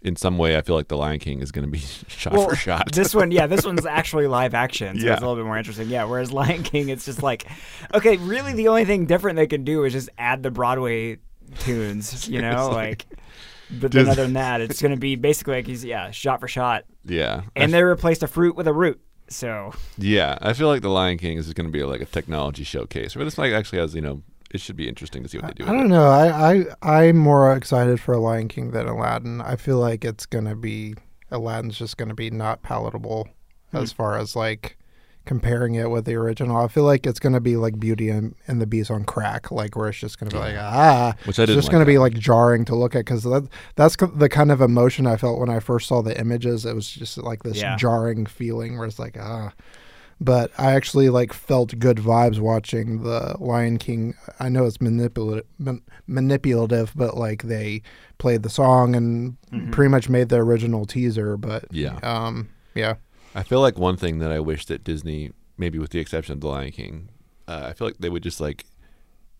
[0.00, 2.48] In some way, I feel like the Lion King is going to be shot well,
[2.48, 2.92] for shot.
[2.92, 5.14] this one, yeah, this one's actually live action, so Yeah.
[5.14, 5.88] it's a little bit more interesting.
[5.88, 7.46] Yeah, whereas Lion King, it's just like,
[7.94, 11.18] okay, really, the only thing different they can do is just add the Broadway
[11.60, 13.06] tunes, you know, like.
[13.70, 16.48] But then other than that, it's going to be basically like he's yeah, shot for
[16.48, 18.98] shot, yeah, and they replaced a fruit with a root.
[19.28, 22.64] So Yeah, I feel like the Lion King is going to be like a technology
[22.64, 23.14] showcase.
[23.14, 25.64] Where this like actually has, you know, it should be interesting to see what they
[25.64, 25.68] do.
[25.68, 25.94] I with don't it.
[25.94, 26.08] know.
[26.08, 29.40] I, I I'm more excited for a Lion King than Aladdin.
[29.40, 30.94] I feel like it's gonna be
[31.30, 33.28] Aladdin's just gonna be not palatable
[33.72, 33.96] as hmm.
[33.96, 34.78] far as like
[35.28, 36.56] comparing it with the original.
[36.56, 39.76] I feel like it's gonna be like Beauty and, and the Beast on crack, like
[39.76, 41.90] where it's just gonna be like ah, Which I it's just like gonna that.
[41.90, 45.38] be like jarring to look at because that that's the kind of emotion I felt
[45.38, 46.64] when I first saw the images.
[46.64, 47.76] It was just like this Yeah.
[47.76, 49.52] jarring feeling where it's like ah.
[50.20, 54.14] But I actually like felt good vibes watching the Lion King.
[54.40, 55.44] I know it's manipulative,
[56.08, 57.82] manipulative, but like they
[58.18, 59.36] played the song and
[59.72, 61.36] pretty much made the original teaser.
[61.36, 61.98] But Yeah.
[62.02, 62.94] um, yeah,
[63.38, 66.40] I feel like one thing that I wish that Disney, maybe with the exception of
[66.40, 67.08] the Lion King,
[67.46, 68.64] uh, I feel like they would just like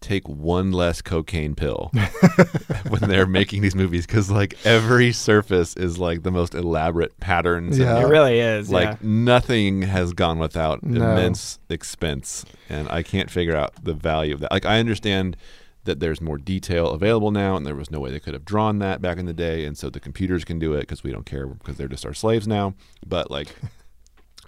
[0.00, 1.90] take one less cocaine pill
[2.88, 7.76] when they're making these movies because like every surface is like the most elaborate patterns.
[7.78, 8.00] and, Yeah.
[8.02, 8.70] It really is.
[8.70, 8.96] like yeah.
[9.02, 11.00] nothing has gone without No.
[11.00, 15.36] immense expense and i can't figure out the value of that like i understand
[15.82, 18.78] that there's more detail available now and there was no way they could have drawn
[18.78, 21.26] that back in the day and so the computers can do it because we don't
[21.26, 22.72] care because they're just our slaves now
[23.04, 23.48] but like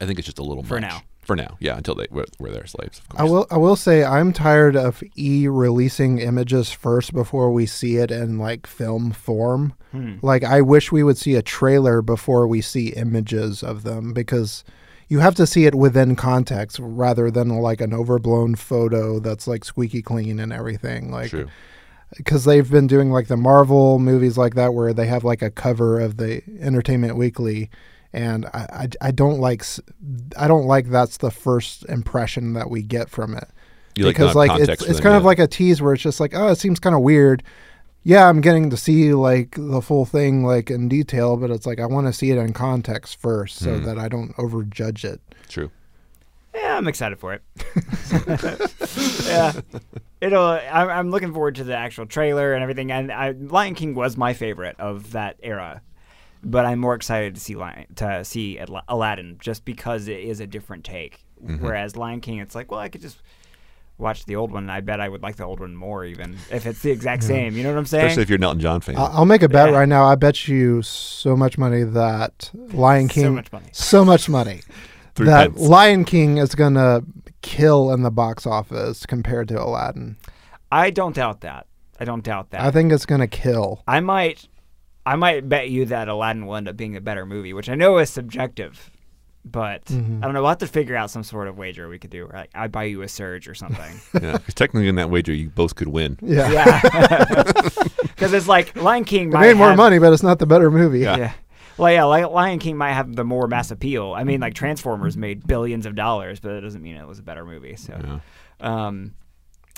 [0.01, 0.91] i think it's just a little For much.
[0.91, 1.03] now.
[1.23, 3.47] for now yeah until they were, were their slaves of course I will.
[3.51, 8.39] I will say I'm tired of e releasing images first before we see it in
[8.39, 9.75] like film form.
[9.93, 10.17] Hmm.
[10.23, 14.65] Like I wish we would see a trailer before we see images of them because
[15.09, 19.65] you have to see it within context rather than like an overblown photo that's like
[19.65, 21.11] squeaky clean and everything.
[21.11, 21.49] Like true
[22.17, 25.51] because they've been doing like the Marvel movies like that where they have like a
[25.51, 27.71] cover of the Entertainment Weekly,
[28.13, 29.81] and I, I, I don't like s-
[30.37, 33.49] I don't like that's the first impression that we get from it
[33.97, 36.21] You because not like it's it's them, kind of like a tease where it's just
[36.21, 37.43] like oh it seems kind of weird.
[38.03, 41.79] Yeah, I'm getting to see like the full thing like in detail, but it's like
[41.81, 43.85] I want to see it in context first so Hmm.
[43.85, 45.21] that I don't overjudge it.
[45.49, 45.71] true
[46.55, 47.43] Yeah, I'm excited for it.
[49.27, 49.53] yeah,
[50.21, 50.47] it'll.
[50.47, 52.91] I'm, I'm looking forward to the actual trailer and everything.
[52.91, 55.83] And I, Lion King was my favorite of that era,
[56.43, 60.47] but I'm more excited to see Lion, to see Aladdin just because it is a
[60.47, 61.25] different take.
[61.45, 61.65] Mm-hmm.
[61.65, 63.19] Whereas Lion King, it's like, well, I could just
[63.99, 64.65] watch the old one.
[64.65, 67.23] and I bet I would like the old one more, even if it's the exact
[67.23, 67.57] same.
[67.57, 68.07] You know what I'm saying?
[68.07, 69.77] especially if you're an elton john fan I- I'll make a bet Yeah.
[69.79, 70.05] right now.
[70.07, 73.67] I bet you so much money that Lion King, So King much money.
[73.73, 74.61] so much money
[75.17, 75.61] that pence.
[75.61, 77.03] Lion King is gonna
[77.43, 80.17] kill in the box office compared to Aladdin.
[80.73, 81.67] I don't doubt that.
[81.99, 82.63] I don't doubt that.
[82.63, 83.83] I think it's gonna kill.
[83.87, 84.49] I might,
[85.07, 87.75] I might bet you that Aladdin will end up being a better movie, which I
[87.75, 88.91] know is subjective,
[89.45, 90.23] but Mm-hmm.
[90.23, 90.43] I don't know.
[90.43, 92.29] We'll have to figure out some sort of wager we could do.
[92.33, 94.01] Like I buy you a surge or something.
[94.23, 96.81] yeah 'cause technically in that wager you both could win Yeah, yeah,
[98.03, 100.47] because it's like Lion King it might made more have- money, but it's not the
[100.47, 101.01] better movie.
[101.01, 101.17] Yeah.
[101.17, 101.33] Yeah.
[101.79, 104.13] Well, yeah, like Lion King might have the more mass appeal.
[104.15, 107.23] I mean, like Transformers made billions of dollars, but that doesn't mean it was a
[107.23, 107.77] better movie.
[107.77, 108.87] So, Yeah.
[108.87, 109.15] um,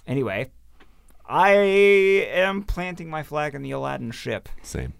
[0.04, 0.50] anyway,
[1.28, 4.48] I am planting my flag in the Aladdin ship.
[4.62, 4.94] same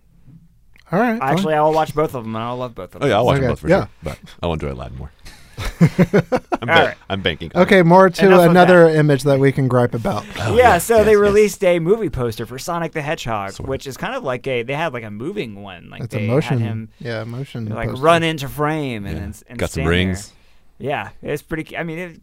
[0.93, 1.19] All right.
[1.19, 1.33] fine.
[1.33, 3.03] Actually, I'll watch both of them, and I'll love both of them.
[3.05, 3.81] oh yeah i'll watch Okay, them both for yeah.
[3.81, 5.11] sure but i'll enjoy aladdin more
[5.81, 6.97] I'm, All bet- right.
[7.11, 10.25] I'm banking okay, more to Enough of another image that we can gripe about.
[10.39, 11.21] Oh, yeah, yes, so yes, they yes.
[11.21, 13.69] released a movie poster for Sonic the Hedgehog, Sort of.
[13.69, 16.25] which is kind of like a they had like a moving one, like It's they
[16.25, 16.59] a motion.
[16.59, 17.67] had him yeah, motion.
[17.69, 18.03] like poster.
[18.03, 19.25] run into frame and, Yeah.
[19.25, 20.33] and, and got some stand rings
[20.79, 20.89] there.
[20.89, 21.77] Yeah, it's pretty.
[21.77, 22.21] I mean, it,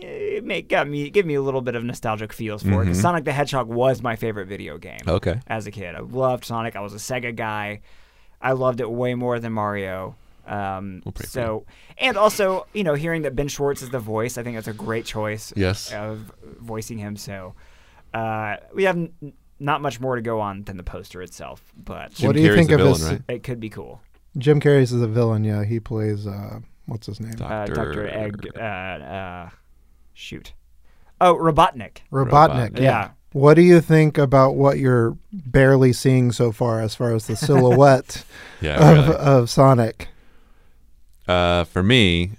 [0.00, 2.86] it made, got me give me a little bit of nostalgic feels for it.
[2.86, 3.02] 'cause Mhm.
[3.02, 5.00] Sonic the Hedgehog was my favorite video game.
[5.06, 5.40] Okay.
[5.46, 6.76] As a kid, I loved Sonic.
[6.76, 7.80] I was a Sega guy.
[8.40, 10.14] I loved it way more than Mario.
[10.46, 11.64] Um, Well, pretty so,
[11.98, 14.72] and also, you know, hearing that Ben Schwartz is the voice, I think that's a
[14.72, 15.52] great choice.
[15.56, 15.92] Yes.
[15.92, 16.30] Of
[16.60, 17.16] voicing him.
[17.16, 17.54] So,
[18.14, 22.12] uh, we have n- not much more to go on than the poster itself, but
[22.12, 23.22] Jim What do you Carrey's think of villain, his- right?
[23.28, 24.02] it could be cool.
[24.38, 25.42] Jim Carrey's is a villain.
[25.42, 26.26] Yeah, he plays.
[26.26, 27.32] Uh, what's his name?
[27.32, 27.74] Doc- uh, Dr.
[27.74, 28.06] Dr.
[28.08, 28.46] Egg.
[30.18, 30.54] Shoot.
[31.20, 31.98] Oh, Robotnik.
[32.10, 32.70] Robotnik.
[32.72, 32.80] Robotnik.
[32.80, 33.10] Yeah.
[33.32, 37.36] What do you think about what you're barely seeing so far, as far as the
[37.36, 38.24] silhouette
[38.62, 38.76] Yeah.
[38.92, 39.18] of, really.
[39.20, 40.08] of Sonic?
[41.28, 42.32] Uh, for me,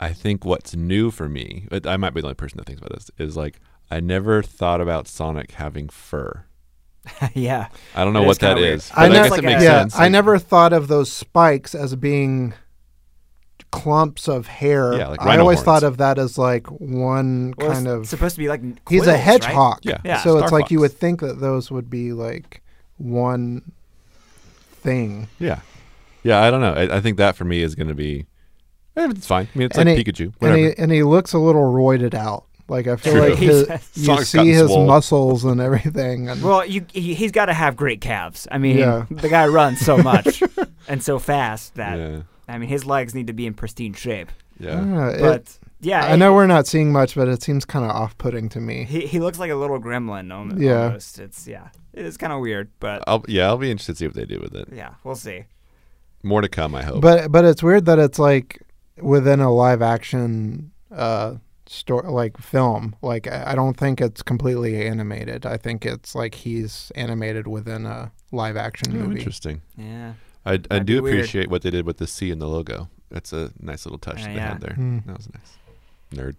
[0.00, 2.94] I think what's new for me, I might be the only person that thinks about
[2.94, 6.44] this, is like I never thought about Sonic having fur.
[7.34, 7.68] yeah.
[7.94, 8.74] I don't know It what is that weird.
[8.78, 8.90] is.
[8.92, 9.98] I But I, never- guess like it makes a- yeah, sense.
[9.98, 12.54] I never thought of those spikes as being
[13.72, 14.94] clumps of hair.
[14.94, 15.64] Yeah, like I always horns.
[15.64, 18.06] thought of that as like one Well, kind it's of.
[18.08, 19.16] supposed to be like He's quills, a right?
[19.20, 19.78] hedgehog.
[19.82, 19.98] Yeah.
[20.04, 20.18] Yeah.
[20.22, 22.62] So Star it's like you would think that those would be like
[22.98, 23.72] one
[24.72, 25.28] thing.
[25.38, 25.60] Yeah.
[26.22, 26.72] Yeah, I don't know.
[26.74, 28.26] I, I think that for me is going to be.
[28.96, 29.48] eh, it's fine.
[29.54, 30.32] I mean, it's And like he- Pikachu.
[30.40, 32.44] And he and he looks a little roided out.
[32.68, 33.28] Like I feel True.
[33.30, 34.86] like his, He's- you see his swole.
[34.86, 36.28] muscles and everything.
[36.28, 38.46] And Well, you he, he's got to have great calves.
[38.52, 39.06] I mean, Yeah.
[39.10, 40.42] the guy runs so much
[40.88, 42.22] and so fast that yeah.
[42.52, 44.30] I mean, his legs need to be in pristine shape.
[44.60, 44.80] Yeah.
[44.80, 47.90] Uh, it- But yeah, I know we're not seeing much, but it seems kind of
[47.90, 48.84] off-putting to me.
[48.84, 50.30] he he looks like a little gremlin.
[50.32, 50.84] al- Yeah.
[50.84, 51.18] Almost.
[51.18, 51.68] It's yeah.
[51.92, 54.24] It is kind of weird, but I'll, yeah, I'll be interested to see what they
[54.26, 54.68] do with it.
[54.72, 55.44] yeah, we'll see.
[56.22, 57.00] More to come, I hope.
[57.00, 58.62] But but it's weird that it's like
[59.00, 61.36] within a live-action uh
[61.66, 62.94] story like film.
[63.02, 65.44] Like I I don't think it's completely animated.
[65.46, 69.18] I think it's like he's animated within a live-action Oh, movie.
[69.18, 69.62] interesting.
[69.76, 70.12] Yeah.
[70.44, 71.16] I, I do be weird.
[71.16, 72.88] appreciate what they did with the C in the logo.
[73.10, 74.48] That's a nice little touch Uh, they yeah.
[74.52, 74.74] had there.
[74.74, 74.98] Hmm.
[75.06, 75.56] That was nice.
[76.14, 76.36] Nerd.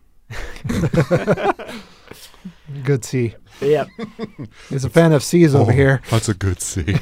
[2.83, 3.35] Good C.
[3.61, 3.87] Yep.
[4.69, 5.75] He's a fan of C's over Oh.
[5.75, 6.01] here.
[6.09, 6.83] That's a good C.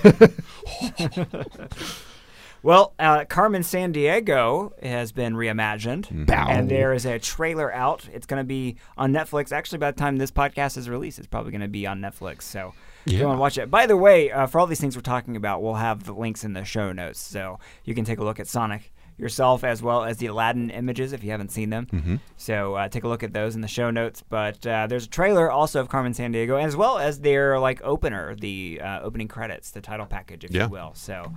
[2.63, 6.31] Well, uh, Carmen Sandiego has been reimagined, Mm-hmm.
[6.31, 8.07] and there is a trailer out.
[8.13, 9.51] It's going to be on Netflix.
[9.51, 12.43] Actually, by the time this podcast is released, it's probably going to be on Netflix.
[12.43, 13.19] So Yeah.
[13.19, 13.69] go and watch it.
[13.71, 16.43] By the way, uh, for all these things we're talking about, we'll have the links
[16.43, 20.03] in the show notes, so you can take a look at Sonic yourself as well
[20.03, 21.85] as the Aladdin images if you haven't seen them.
[21.91, 22.15] Mm-hmm.
[22.37, 24.23] So uh, take a look at those in the show notes.
[24.27, 28.35] But uh, there's a trailer also of Carmen Sandiego, as well as their like opener,
[28.35, 30.63] the uh, opening credits, the title package, if Yeah.
[30.65, 30.91] you will.
[30.95, 31.31] So.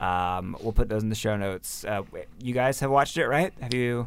[0.00, 1.84] Um, we'll put those in the show notes.
[1.84, 2.02] Uh,
[2.40, 3.52] you guys have watched it, right?
[3.60, 4.06] Have you?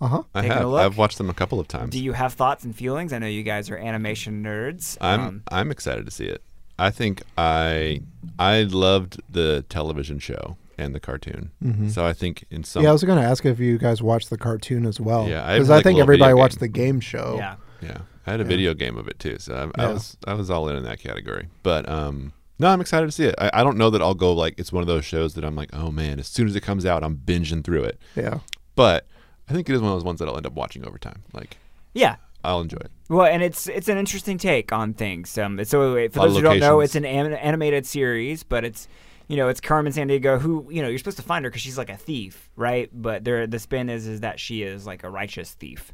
[0.00, 0.22] Uh huh.
[0.34, 0.68] I Taking a have.
[0.68, 0.80] look?
[0.80, 1.90] I've watched them a couple of times.
[1.90, 3.12] Do you have thoughts and feelings?
[3.12, 4.96] I know you guys are animation nerds.
[5.00, 6.42] I'm Um, I'm excited to see it.
[6.78, 8.00] I think I
[8.38, 11.50] I loved the television show and the cartoon.
[11.90, 14.30] So I think in some Yeah, I was going to ask if you guys watched
[14.30, 15.28] the cartoon as well.
[15.28, 17.34] Yeah, I because have, I like, a think everybody watched the game show.
[17.36, 17.56] yeah.
[17.82, 19.92] Yeah, I had a video game of it too, so I, I Yeah.
[19.92, 21.48] was I was all in in that category.
[21.62, 23.34] But um, no, I'm excited to see it.
[23.38, 25.56] I, I don't know that I'll go like it's one of those shows that I'm
[25.56, 27.98] like, oh man, as soon as it comes out, I'm binging through it.
[28.16, 28.38] Yeah.
[28.74, 29.06] But
[29.50, 31.22] I think it is one of those ones that I'll end up watching over time.
[31.32, 31.56] Like
[31.92, 32.16] Yeah.
[32.42, 32.90] I'll enjoy it.
[33.10, 35.36] Well, and it's it's an interesting take on things.
[35.36, 38.88] Um, so for those who don't know, it's an anim- animated series, but it's
[39.28, 41.76] you know it's Carmen Sandiego who you know you're supposed to find her because she's
[41.76, 42.88] like a thief, right?
[42.94, 45.92] But there the spin is is that she is like a righteous thief,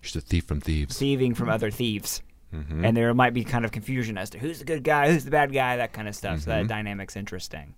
[0.00, 0.96] She's a thief from thieves.
[0.96, 2.22] thieving from other thieves.
[2.54, 2.84] Mm-hmm.
[2.84, 5.30] And there might be kind of confusion as to who's the good guy, who's the
[5.32, 6.40] bad guy, that kind of stuff.
[6.40, 6.68] So Mm-hmm.
[6.68, 7.74] that dynamic's interesting.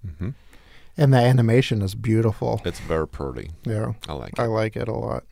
[0.96, 2.60] And the animation is beautiful.
[2.64, 3.50] It's very pretty.
[3.64, 3.92] Yeah.
[4.08, 4.38] I like it.
[4.40, 5.24] I like it a lot.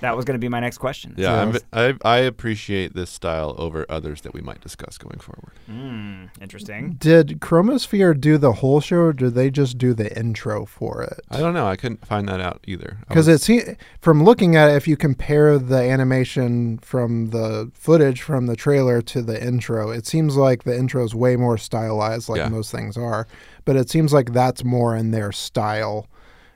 [0.00, 1.14] That was going to be my next question.
[1.18, 5.52] Yeah, I'm, I I appreciate this style over others that we might discuss going forward.
[5.70, 6.92] Mm, interesting.
[6.98, 11.20] Did Chromosphere do the whole show or did they just do the intro for it?
[11.30, 11.66] I don't know.
[11.66, 12.96] I couldn't find that out either.
[13.06, 17.70] Because was- it se- from looking at it, if you compare the animation from the
[17.74, 21.58] footage from the trailer to the intro, it seems like the intro is way more
[21.58, 22.48] stylized, like Yeah.
[22.48, 23.26] most things are.
[23.66, 26.06] But it seems like that's more in their style,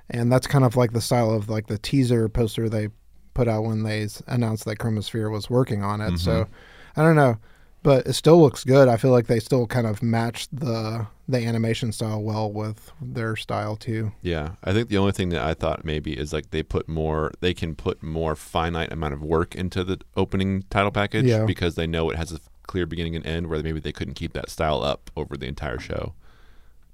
[0.09, 2.89] and that's kind of like the style of like the teaser poster they
[3.35, 6.19] put out when they announced that Chromosphere was working on it.
[6.19, 7.01] So mm-hmm.
[7.01, 7.37] I don't know,
[7.83, 8.89] but it still looks good.
[8.89, 13.37] I feel like they still kind of matched the the animation style well with their
[13.37, 14.13] style too.
[14.21, 17.33] Yeah, I think the only thing that I thought maybe is like they put more,
[17.41, 21.45] they can put more finite amount of work into the opening title package Yeah.
[21.45, 23.47] because they know it has a clear beginning and end.
[23.49, 26.15] Where maybe they couldn't keep that style up over the entire show.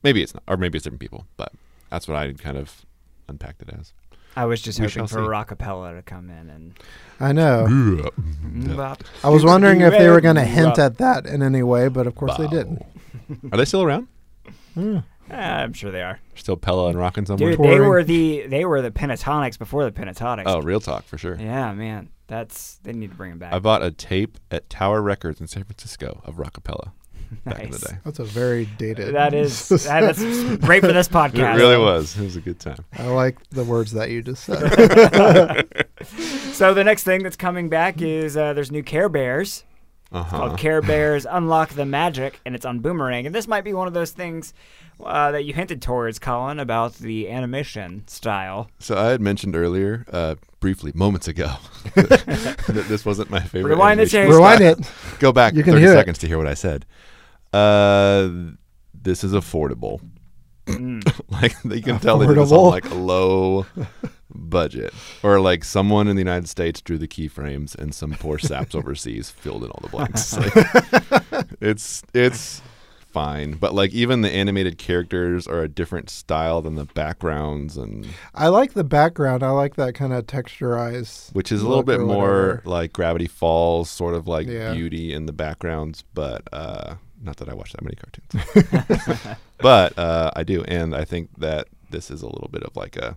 [0.07, 1.53] Maybe it's not, or maybe it's different people, but
[1.90, 2.87] that's what I kind of
[3.27, 3.92] unpacked it as.
[4.37, 5.19] I was just We hoping for see.
[5.19, 6.79] Rockapella to come in and.
[7.19, 8.09] I know.
[9.25, 12.07] I was wondering if they were going to hint at that in any way, but
[12.07, 12.83] of course they didn't.
[13.51, 14.07] Are they still around?
[14.77, 16.21] Ah, I'm sure they are.
[16.37, 17.57] Still Pella and rocking somewhere?
[17.57, 20.45] Dude, they were the they were the Pentatonix before the Pentatonix.
[20.47, 21.37] Oh, real talk for sure.
[21.40, 23.53] yeah, man, that's they need to bring him back.
[23.53, 26.92] I bought a tape at Tower Records in San Francisco of Rockapella
[27.44, 27.90] back in the Nice.
[27.90, 27.96] day.
[28.04, 29.14] That's a very dated.
[29.14, 30.22] that is that's
[30.58, 31.54] great for this podcast.
[31.54, 32.16] It really was.
[32.18, 32.84] It was a good time.
[32.98, 35.66] I like the words that you just said.
[36.56, 39.64] So the next thing that's coming back is uh, there's new Care Bears
[40.12, 40.36] Uh-huh.
[40.38, 43.26] called Care Bears Unlock the Magic, and it's on Boomerang.
[43.26, 44.54] And this might be one of those things
[45.04, 48.70] uh, that you hinted towards, Colin, about the animation style.
[48.78, 51.52] So I had mentioned earlier, uh, briefly, moments ago,
[51.96, 53.72] that this wasn't my favorite.
[53.72, 54.30] Rewind the animation tape.
[54.30, 55.18] Rewind it.
[55.18, 55.96] Go back You can 30 hear it.
[55.96, 56.86] seconds to hear what I said.
[57.57, 58.53] Uh,
[58.95, 60.01] this is affordable.
[61.31, 63.66] like they can tell they did this on like a low
[64.35, 64.92] budget,
[65.23, 69.31] or like someone in the United States drew the keyframes and some poor saps overseas
[69.31, 70.37] filled in all the blanks.
[71.33, 72.62] Like, it's it's
[73.12, 78.07] fine, but like even the animated characters are a different style than the backgrounds and
[78.35, 79.42] I like the background.
[79.45, 81.33] I like that kind of texturized.
[81.35, 82.62] which is a little bit more whatever.
[82.64, 84.75] like Gravity Falls, sort of like Yeah.
[84.75, 86.03] beauty in the backgrounds.
[86.14, 91.05] But uh, not that I watch that many cartoons, but uh, I do, and I
[91.05, 93.16] think that this is a little bit of like a,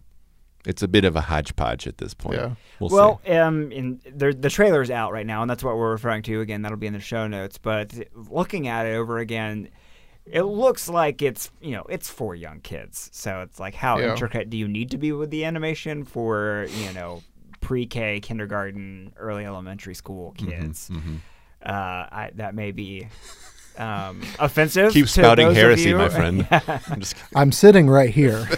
[0.65, 2.37] it's a bit of a hodgepodge at this point.
[2.37, 2.55] Yeah.
[2.79, 3.31] We'll, well, see.
[3.33, 6.41] um, in the the trailer's out right now, and that's what we're referring to.
[6.41, 7.57] Again, that'll be in the show notes.
[7.57, 9.69] But looking at it over again,
[10.25, 13.09] it looks like it's you know it's for young kids.
[13.13, 14.11] So it's like how Yeah.
[14.11, 17.21] intricate do you need to be with the animation for you know
[17.61, 20.89] pre-K, kindergarten, early elementary school Mm-hmm, kids?
[21.61, 23.09] Uh, I, that may be.
[23.79, 24.91] Um, offensive.
[24.93, 25.97] keep to spouting those of heresy, you.
[25.97, 26.47] my friend.
[26.51, 28.47] I'm just I'm sitting right here.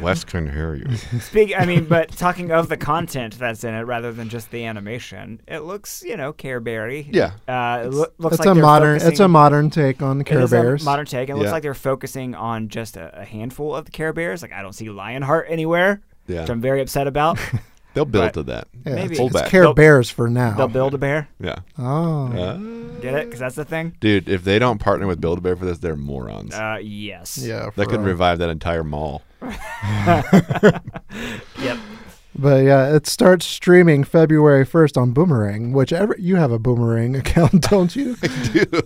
[0.00, 0.96] Wes can hear you.
[1.20, 1.54] Speak.
[1.56, 5.40] I mean, but talking of the content that's in it rather than just the animation,
[5.46, 7.08] it looks, you know, Care Berry.
[7.12, 7.32] Yeah.
[7.48, 8.96] Uh, it loo- looks it's like a they're modern.
[8.96, 10.84] It's a focusing- modern take on it Care is a Bears.
[10.84, 11.28] modern take.
[11.28, 14.42] and It looks like they're focusing on just a, a handful of the Care Bears.
[14.42, 16.40] Like I don't see Lionheart anywhere, Yeah.
[16.40, 17.38] which I'm very upset about.
[17.94, 18.68] They'll build But- to that.
[18.84, 19.12] Yeah, Maybe.
[19.14, 19.48] it's, it's back.
[19.50, 20.52] Care They'll- Bears for now.
[20.54, 21.28] They'll build a bear.
[21.40, 21.56] Yeah.
[21.78, 22.56] Oh, Uh,
[23.00, 23.24] Get it?
[23.26, 23.94] Because that's the thing.
[24.00, 26.54] dude, if they don't partner with Build a Bear for this, they're morons.
[26.54, 27.38] Uh, yes.
[27.38, 27.64] yeah.
[27.64, 28.08] that for could real.
[28.08, 29.22] revive that entire mall.
[31.60, 31.78] Yep.
[32.36, 37.14] But yeah, it starts streaming February 1st on Boomerang, which ever, you have a Boomerang
[37.20, 38.16] account, don't you?
[38.22, 38.82] I do.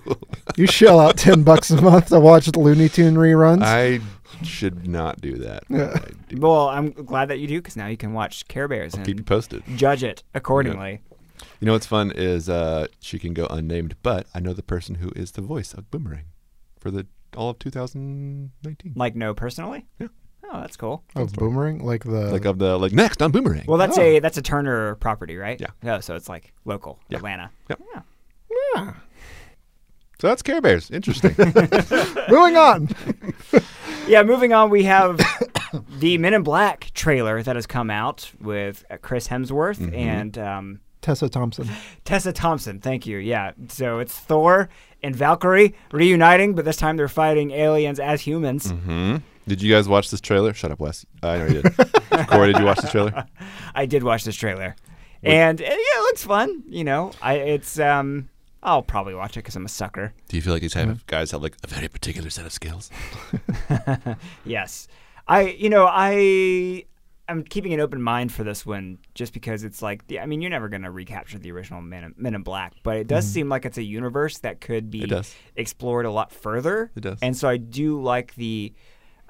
[0.58, 3.62] You shell out 10 bucks a month to watch the Looney Tune reruns.
[3.62, 4.00] I
[4.44, 5.64] should not do that.
[5.68, 5.98] Yeah.
[6.28, 6.36] Do.
[6.40, 9.06] Well, I'm glad that you do because now you can watch Care Bears I'll and
[9.06, 9.62] keep you posted.
[9.76, 11.00] judge it accordingly.
[11.60, 14.96] You know what's fun is uh, she can go unnamed, but I know the person
[14.96, 16.24] who is the voice of Boomerang
[16.78, 18.92] for the all of 2019.
[18.96, 19.86] Like, no, personally.
[19.98, 20.08] Yeah.
[20.50, 21.04] Oh, that's cool.
[21.14, 21.84] of Boomerang?
[21.84, 22.30] Like the.
[22.32, 23.64] Like of the like next on Boomerang.
[23.68, 24.02] Well, that's Oh.
[24.02, 25.60] a that's a Turner property, right?
[25.60, 25.68] Yeah.
[25.84, 27.18] Oh, so it's like local Yeah.
[27.18, 27.50] Atlanta.
[27.68, 27.80] Yep.
[27.94, 28.02] Yeah.
[28.74, 28.92] yeah.
[30.20, 30.90] So that's Care Bears.
[30.90, 31.34] Interesting.
[32.28, 32.88] Moving on.
[34.06, 35.20] Yeah, moving on, we have
[35.98, 39.94] the Men in Black trailer that has come out with uh, Chris Hemsworth Mm-hmm.
[39.94, 41.68] and um, Tessa Thompson.
[42.06, 42.80] Tessa Thompson.
[42.80, 43.18] Thank you.
[43.18, 44.70] Yeah, so it's Thor
[45.02, 48.70] and Valkyrie reuniting, but this time they're fighting aliens as humans.
[48.70, 50.54] hmm Did you guys watch this trailer?
[50.54, 51.04] Shut up, Wes.
[51.22, 51.76] I know you did.
[52.28, 53.26] Corey, did you watch this trailer?
[53.74, 54.74] I did watch this trailer,
[55.22, 56.62] and uh, yeah, it looks fun.
[56.66, 58.30] You know, I it's um.
[58.62, 60.12] I'll probably watch it because I'm a sucker.
[60.28, 62.52] Do you feel like these type of guys have like a very particular set of
[62.52, 62.90] skills?
[64.44, 64.88] Yes,
[65.26, 66.84] I you know I
[67.28, 70.40] I'm keeping an open mind for this one just because it's like yeah, I mean
[70.40, 73.48] you're never gonna recapture the original Men in, Men in Black, but it does seem
[73.48, 75.00] like it's a universe that could be
[75.56, 76.90] explored a lot further.
[76.96, 77.18] It does.
[77.22, 78.72] and so I do like the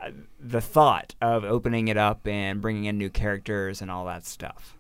[0.01, 4.25] uh, the thought of opening it up and bringing in new characters and all that
[4.25, 4.78] stuff.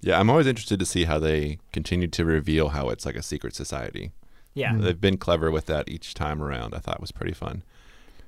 [0.00, 3.22] Yeah, I'm always interested to see how they continue to reveal how it's like a
[3.22, 4.12] secret society.
[4.54, 4.82] Yeah, mm-hmm.
[4.82, 6.74] They've been clever with that each time around.
[6.74, 7.62] I thought it was pretty fun.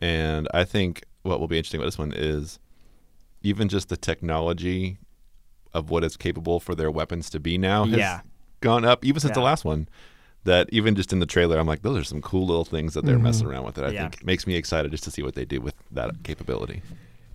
[0.01, 2.59] And I think what will be interesting with this one is
[3.43, 4.99] even just the technology
[5.73, 8.21] of what is capable for their weapons to be now has Yeah.
[8.61, 9.89] gone up, even since the last one.
[10.45, 13.05] That even just in the trailer, I'm like, those are some cool little things that
[13.05, 13.25] they're mm-hmm.
[13.25, 13.75] messing around with.
[13.75, 14.09] That I Yeah.
[14.09, 16.81] think makes me excited just to see what they do with that capability.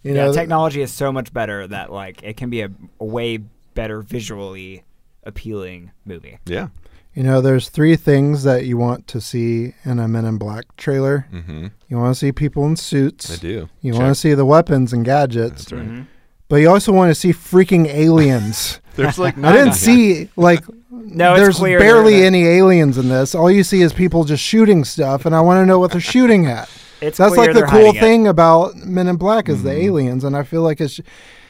[0.02, 0.26] You yeah.
[0.26, 3.42] know, Technology is so much better that like it can be a, a way
[3.76, 4.84] better visually
[5.24, 6.40] appealing movie.
[6.46, 6.70] Yeah.
[7.14, 10.66] you know, there's three things that you want to see in a Men in Black
[10.78, 11.28] trailer.
[11.32, 11.68] Mm-hmm.
[11.88, 13.32] You want to see people in suits.
[13.32, 13.70] I do.
[13.82, 14.02] You Check.
[14.02, 15.66] want to see the weapons and gadgets.
[15.66, 15.84] That's right.
[15.86, 16.02] Mm-hmm.
[16.48, 18.80] But you also want to see freaking aliens.
[18.96, 23.36] There's like I didn't see like No, there's clear barely that- any aliens in this.
[23.36, 26.00] All you see is people just shooting stuff, and I want to know what they're
[26.02, 26.70] shooting at.
[27.02, 28.00] It's That's like the cool hiding it.
[28.00, 29.66] thing about Men in Black is Mm-hmm.
[29.68, 31.00] the aliens, and I feel like it's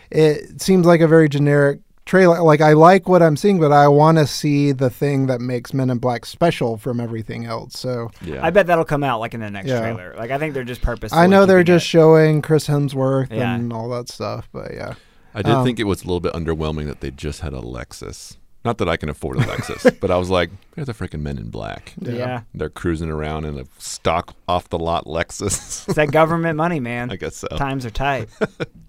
[0.09, 2.41] it seems like a very generic trailer.
[2.41, 5.73] Like I like what I'm seeing, but I want to see the thing that makes
[5.73, 7.79] Men in Black special from everything else.
[7.79, 8.45] So Yeah.
[8.45, 9.79] I bet that'll come out like in the next Yeah.
[9.79, 10.13] trailer.
[10.17, 11.21] Like I think they're just purposefully.
[11.21, 13.55] I know they're just it- showing Chris Hemsworth Yeah.
[13.55, 14.93] and all that stuff, but yeah.
[15.33, 17.59] I did Um, think it was a little bit underwhelming that they just had a
[17.61, 18.37] Lexus.
[18.65, 21.37] Not that I can afford a Lexus, but I was like, they're the freaking men
[21.37, 21.93] in black.
[22.01, 22.41] yeah.
[22.53, 25.85] They're cruising around in a stock off the lot Lexus.
[25.87, 27.11] It's that government money, man.
[27.11, 27.47] I guess so.
[27.49, 28.27] Times are tight.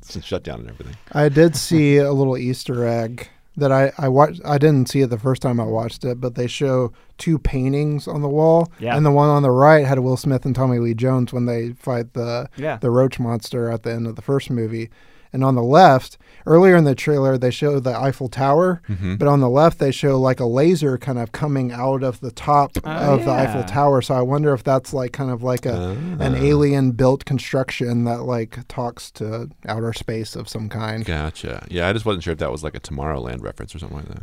[0.09, 0.95] It's shut down and everything.
[1.13, 4.41] I did see a little Easter egg that I I watched.
[4.45, 8.07] I didn't see it the first time I watched it, but they show two paintings
[8.07, 8.97] on the wall, Yeah.
[8.97, 11.73] and the one on the right had Will Smith and Tommy Lee Jones when they
[11.73, 12.77] fight the Yeah.
[12.77, 14.91] the roach monster at the end of the first movie.
[15.37, 19.17] And on the left, earlier in the trailer, they show the Eiffel Tower, Mm-hmm.
[19.17, 22.31] but on the left, they show like a laser kind of coming out of the
[22.31, 23.63] top Oh, of the Eiffel.
[23.65, 24.01] Tower.
[24.01, 26.39] So I wonder if that's like kind of like a an Ah.
[26.39, 31.05] alien built construction that like talks to outer space of some kind.
[31.05, 31.67] Gotcha.
[31.71, 34.09] Yeah, I just wasn't sure if that was like a Tomorrowland reference or something like
[34.09, 34.23] that.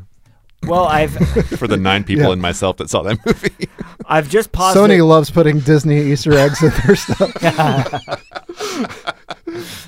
[0.65, 1.11] Well, I've
[1.59, 2.31] For the nine people Yeah.
[2.31, 3.67] and myself that saw that movie.
[4.07, 4.77] I've just paused.
[4.77, 5.03] Sony it.
[5.03, 7.33] loves putting Disney Easter eggs in their stuff.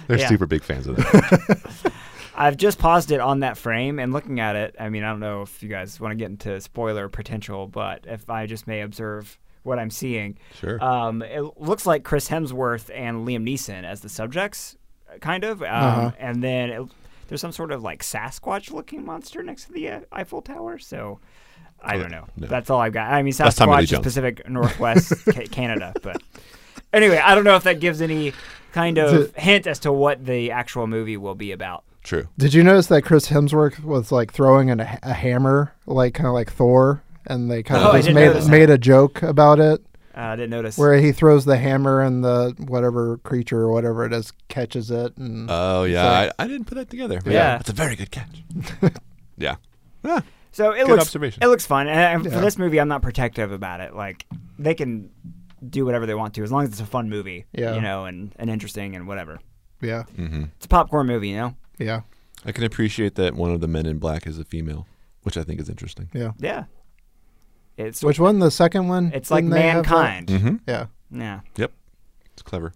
[0.07, 0.27] They're Yeah.
[0.29, 1.91] super big fans of that.
[2.37, 4.75] I've just paused it on that frame and looking at it.
[4.79, 8.05] I mean, I don't know if you guys want to get into spoiler potential, but
[8.07, 10.83] if I just may observe what I'm seeing, Sure.
[10.83, 14.75] um, it looks like Chris Hemsworth and Liam Neeson as the subjects,
[15.21, 16.11] kind of, um, Uh-huh.
[16.19, 16.81] and then it,
[17.29, 20.77] there's some sort of like Sasquatch-looking monster next to the uh, Eiffel Tower.
[20.77, 21.19] So.
[21.83, 22.25] I Oh, don't know.
[22.37, 22.47] no.
[22.47, 23.11] That's all I've got.
[23.11, 26.19] I mean, That's Tommy Lee Sasquatch is Pacific Northwest ca- Canada, but
[26.95, 28.33] anyway, I don't know if that gives any
[28.71, 31.83] kind of The- hint as to what the actual movie will be about.
[32.03, 32.27] True.
[32.37, 36.33] Did you notice that Chris Hemsworth was like throwing an, a hammer, like kind of
[36.33, 38.49] like Thor, and they kind Oh, of I just didn't made that.
[38.51, 39.83] made a joke about it,
[40.15, 40.77] Uh, I didn't notice.
[40.77, 45.17] where he throws the hammer and the whatever creature or whatever it is catches it,
[45.17, 46.29] and Oh, yeah.
[46.37, 47.19] I, I didn't put that together.
[47.23, 47.57] But Yeah.
[47.57, 48.43] That's a very good catch.
[49.37, 49.55] yeah.
[50.03, 50.19] Yeah.
[50.51, 51.41] so it good looks observation.
[51.41, 52.31] it looks fun, and, and Yeah.
[52.37, 53.95] for this movie, I'm not protective about it.
[53.95, 54.27] Like
[54.59, 55.09] they can
[55.71, 57.75] do whatever they want to, as long as it's a fun movie, Yeah.
[57.75, 59.39] you know, and, and interesting and whatever.
[59.81, 60.43] yeah, Mm-hmm.
[60.57, 61.55] It's a popcorn movie, you know.
[61.77, 62.01] yeah.
[62.45, 64.87] I can appreciate that one of the men in black is a female,
[65.23, 66.09] which I think is interesting.
[66.13, 66.31] Yeah.
[66.39, 66.65] Yeah.
[67.77, 68.39] It's Which one?
[68.39, 69.11] The second one?
[69.13, 69.91] it's like Didn't they have that?
[69.91, 70.27] mankind.
[70.27, 70.55] Mm-hmm.
[70.67, 70.85] Yeah.
[71.11, 71.39] Yeah.
[71.57, 71.71] Yep,
[72.33, 72.73] it's clever.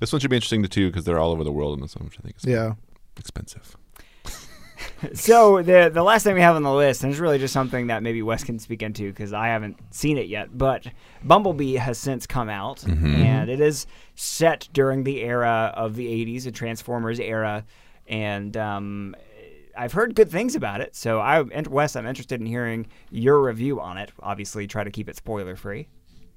[0.00, 1.94] This one should be interesting to too because they're all over the world in this
[1.94, 2.74] one, which I think is Yeah.
[3.16, 3.76] expensive.
[5.14, 7.88] So the the last thing we have on the list, and it's really just something
[7.88, 10.56] that maybe Wes can speak into because I haven't seen it yet.
[10.56, 10.86] But
[11.24, 16.44] Bumblebee has since come out, and it is set during the era of the '80s,
[16.44, 17.64] the Transformers era,
[18.06, 19.16] and um,
[19.76, 20.94] I've heard good things about it.
[20.94, 24.12] So I, and Wes, I'm interested in hearing your review on it.
[24.22, 25.88] Obviously, try to keep it spoiler free.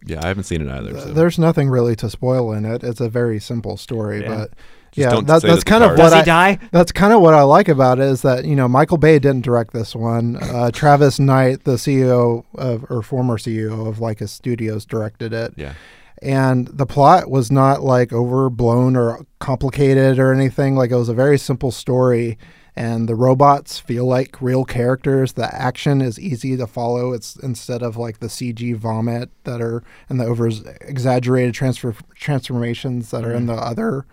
[0.05, 0.99] Yeah, I haven't seen it either.
[0.99, 1.13] So.
[1.13, 2.83] There's nothing really to spoil in it.
[2.83, 4.27] It's a very simple story, Yeah.
[4.27, 4.49] but
[4.93, 6.59] Just yeah, don't that, say that's that kind of car- what Does he I die?
[6.71, 9.43] that's kind of what I like about it is that you know Michael Bay didn't
[9.43, 10.37] direct this one.
[10.41, 15.53] Uh, Travis Knight, the CEO of or former CEO of like Laika Studios, directed it.
[15.57, 15.73] yeah,
[16.21, 21.13] and the plot was not like overblown or complicated or anything like it was a
[21.13, 22.37] very simple story
[22.75, 25.33] and the robots feel like real characters.
[25.33, 27.13] The action is easy to follow.
[27.13, 30.47] It's instead of like the cg vomit that are and the over
[30.81, 34.05] exaggerated transfer transformations that are in the other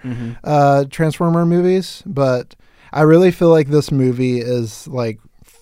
[0.44, 2.02] uh, transformer movies.
[2.06, 2.54] But
[2.92, 5.20] i really feel like this movie is like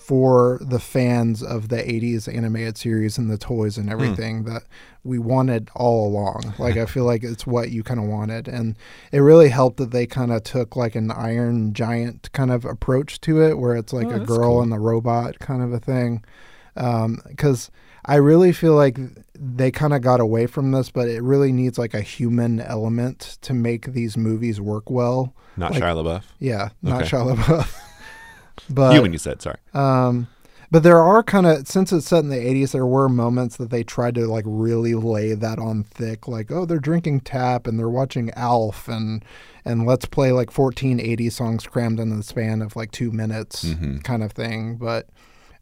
[0.09, 4.63] for the fans of the 80s animated series and the toys and everything that
[5.03, 6.55] we wanted all along.
[6.59, 8.75] Like I feel like it's what you kind of wanted and
[9.11, 13.21] it really helped that they kind of took like an iron giant kind of approach
[13.21, 14.61] to it where it's like Oh, a girl cool.
[14.63, 16.23] and a robot kind of a thing.
[16.75, 17.69] Um cuz
[18.03, 18.97] I really feel like
[19.35, 23.37] they kind of got away from this, but it really needs like a human element
[23.41, 25.35] to make these movies work well.
[25.55, 26.23] not Like- Shia LaBeouf.
[26.39, 27.09] Yeah, not Okay.
[27.11, 27.75] Shia LaBeouf.
[28.69, 29.41] but Human, you said.
[29.41, 29.57] Sorry.
[29.73, 30.27] um,
[30.71, 33.71] but there are kind of since it's set in the 80s, there were moments that
[33.71, 37.79] they tried to like really lay that on thick, like oh they're drinking Tab and
[37.79, 39.25] they're watching Alf and
[39.65, 43.65] and let's play like 14 80 songs crammed in the span of like two minutes
[43.65, 44.03] Mhm.
[44.03, 44.75] kind of thing.
[44.75, 45.07] But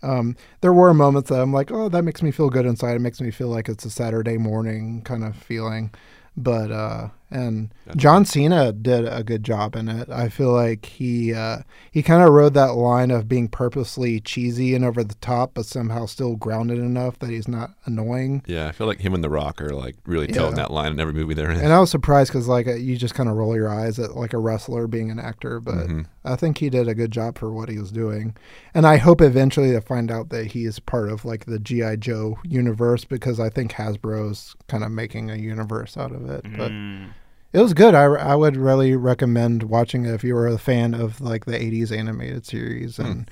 [0.03, 2.95] um, there were moments that I'm like oh that makes me feel good inside.
[2.95, 5.91] It makes me feel like it's a Saturday morning kind of feeling.
[6.35, 7.97] But uh, and Gotcha.
[7.97, 10.09] John Cena did a good job in it.
[10.09, 11.59] I feel like he uh,
[11.91, 15.65] he kind of rode that line of being purposely cheesy and over the top, but
[15.65, 18.43] somehow still grounded enough that he's not annoying.
[18.47, 20.35] Yeah, I feel like him and The Rock are like really Yeah.
[20.35, 21.59] telling that line in every movie they're in.
[21.59, 24.15] And I was surprised because like uh, you just kind of roll your eyes at
[24.15, 26.05] like a wrestler being an actor, but Mhm.
[26.23, 28.35] I think he did a good job for what he was doing.
[28.73, 31.97] And I hope eventually to find out that he is part of like the GI
[31.97, 36.43] Joe universe because I think Hasbro's kind of making a universe out of it.
[36.57, 37.07] But Mm.
[37.53, 37.95] It was good.
[37.95, 41.57] I, I would really recommend watching it if you were a fan of like the
[41.57, 43.29] 80s animated series and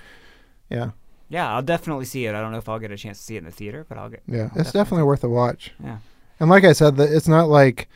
[0.70, 0.92] yeah.
[1.30, 2.36] Yeah, I'll definitely see it.
[2.36, 3.98] I don't know if I'll get a chance to see it in the theater, but
[3.98, 4.22] I'll get.
[4.28, 5.74] Yeah, I'll it's definitely worth a watch.
[5.84, 5.98] Yeah.
[6.40, 7.90] And like I said, the, it's not like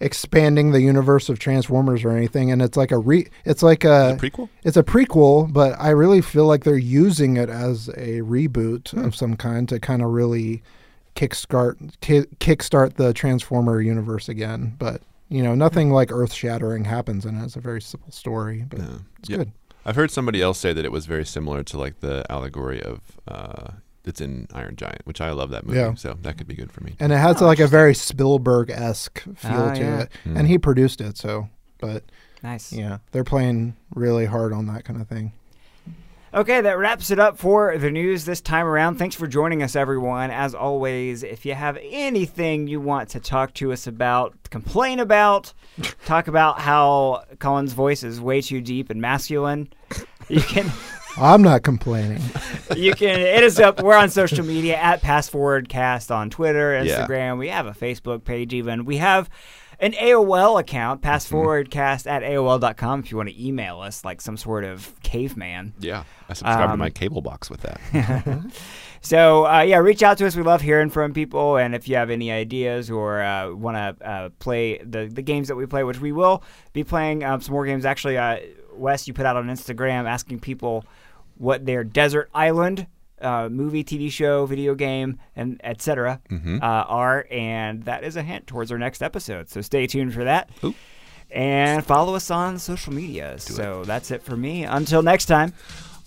[0.00, 3.28] expanding the universe of Transformers or anything, and it's like a re.
[3.44, 4.16] It's like a.
[4.18, 4.48] The prequel?
[4.62, 9.16] it's a prequel, but I really feel like they're using it as a reboot of
[9.16, 10.62] some kind to kind of really
[11.16, 14.76] kickstart ki- kickstart the Transformer universe again.
[14.78, 17.44] But you know, nothing like earth shattering happens in it.
[17.44, 18.86] It's a very simple story, but Yeah.
[19.20, 19.36] it's Yeah.
[19.38, 19.52] good.
[19.84, 23.00] I've heard somebody else say that it was very similar to like the allegory of
[23.26, 23.72] uh,
[24.04, 25.78] it's in Iron Giant, which I love that movie.
[25.78, 25.94] Yeah.
[25.94, 26.94] So that could be good for me.
[26.98, 30.00] And it has Oh, like a very Spielberg esque feel Ah, to yeah.
[30.00, 30.38] it, Mm.
[30.38, 31.16] and he produced it.
[31.18, 31.48] So,
[31.78, 32.04] but
[32.42, 32.72] Nice.
[32.72, 35.32] yeah, they're playing really hard on that kind of thing.
[36.34, 38.96] Okay, that wraps it up for the news this time around.
[38.96, 40.30] Thanks for joining us, everyone.
[40.30, 45.54] As always, if you have anything you want to talk to us about, complain about,
[46.04, 49.70] talk about how Colin's voice is way too deep and masculine,
[50.28, 50.70] you can
[51.16, 52.20] I'm not complaining.
[52.76, 53.82] you can hit us up.
[53.82, 57.06] We're on social media at Pass Forward Cast on Twitter, Yeah.
[57.06, 57.38] Instagram.
[57.38, 58.84] We have a Facebook page, even.
[58.84, 59.28] We have
[59.80, 64.64] an AOL account, passforwardcast at AOL.com, if you want to email us like some sort
[64.64, 65.74] of caveman.
[65.78, 66.04] Yeah.
[66.28, 67.80] I subscribe to Um, my cable box with that.
[69.00, 70.34] So uh, yeah, reach out to us.
[70.34, 74.04] We love hearing from people, and if you have any ideas or uh, want to
[74.06, 77.52] uh, play the the games that we play, which we will be playing um, some
[77.52, 77.84] more games.
[77.84, 78.38] Actually, uh,
[78.74, 80.84] Wes, you put out on Instagram asking people
[81.36, 82.88] what their desert island
[83.20, 86.20] uh, movie, TV show, video game, and etc.
[86.30, 86.60] Mhm.
[86.62, 89.48] Uh, are, and that is a hint towards our next episode.
[89.48, 90.50] So stay tuned for that.
[90.64, 90.74] Ooh.
[91.30, 93.38] And follow us on social media.
[93.38, 94.64] so that's it for me.
[94.64, 95.52] Until next time.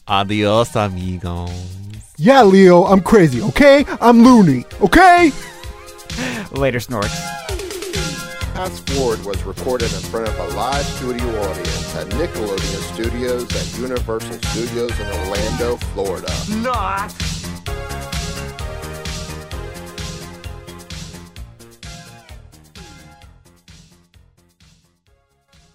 [0.08, 1.52] Adios, amigos.
[2.18, 3.42] Yeah, Leo, I'm crazy.
[3.42, 4.66] Okay, I'm loony.
[4.82, 5.32] Okay.
[6.52, 7.38] Later, Snorks.
[8.62, 13.80] Pass Forward was recorded in front of a live studio audience at Nickelodeon Studios at
[13.82, 16.32] Universal Studios in Orlando, Florida.
[16.58, 17.12] Not.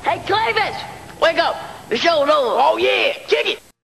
[0.01, 0.81] Hey, Clavis!
[1.21, 1.57] Wake up!
[1.89, 2.31] The show's over.
[2.31, 3.15] Oh, yeah!
[3.27, 3.66] Kick it!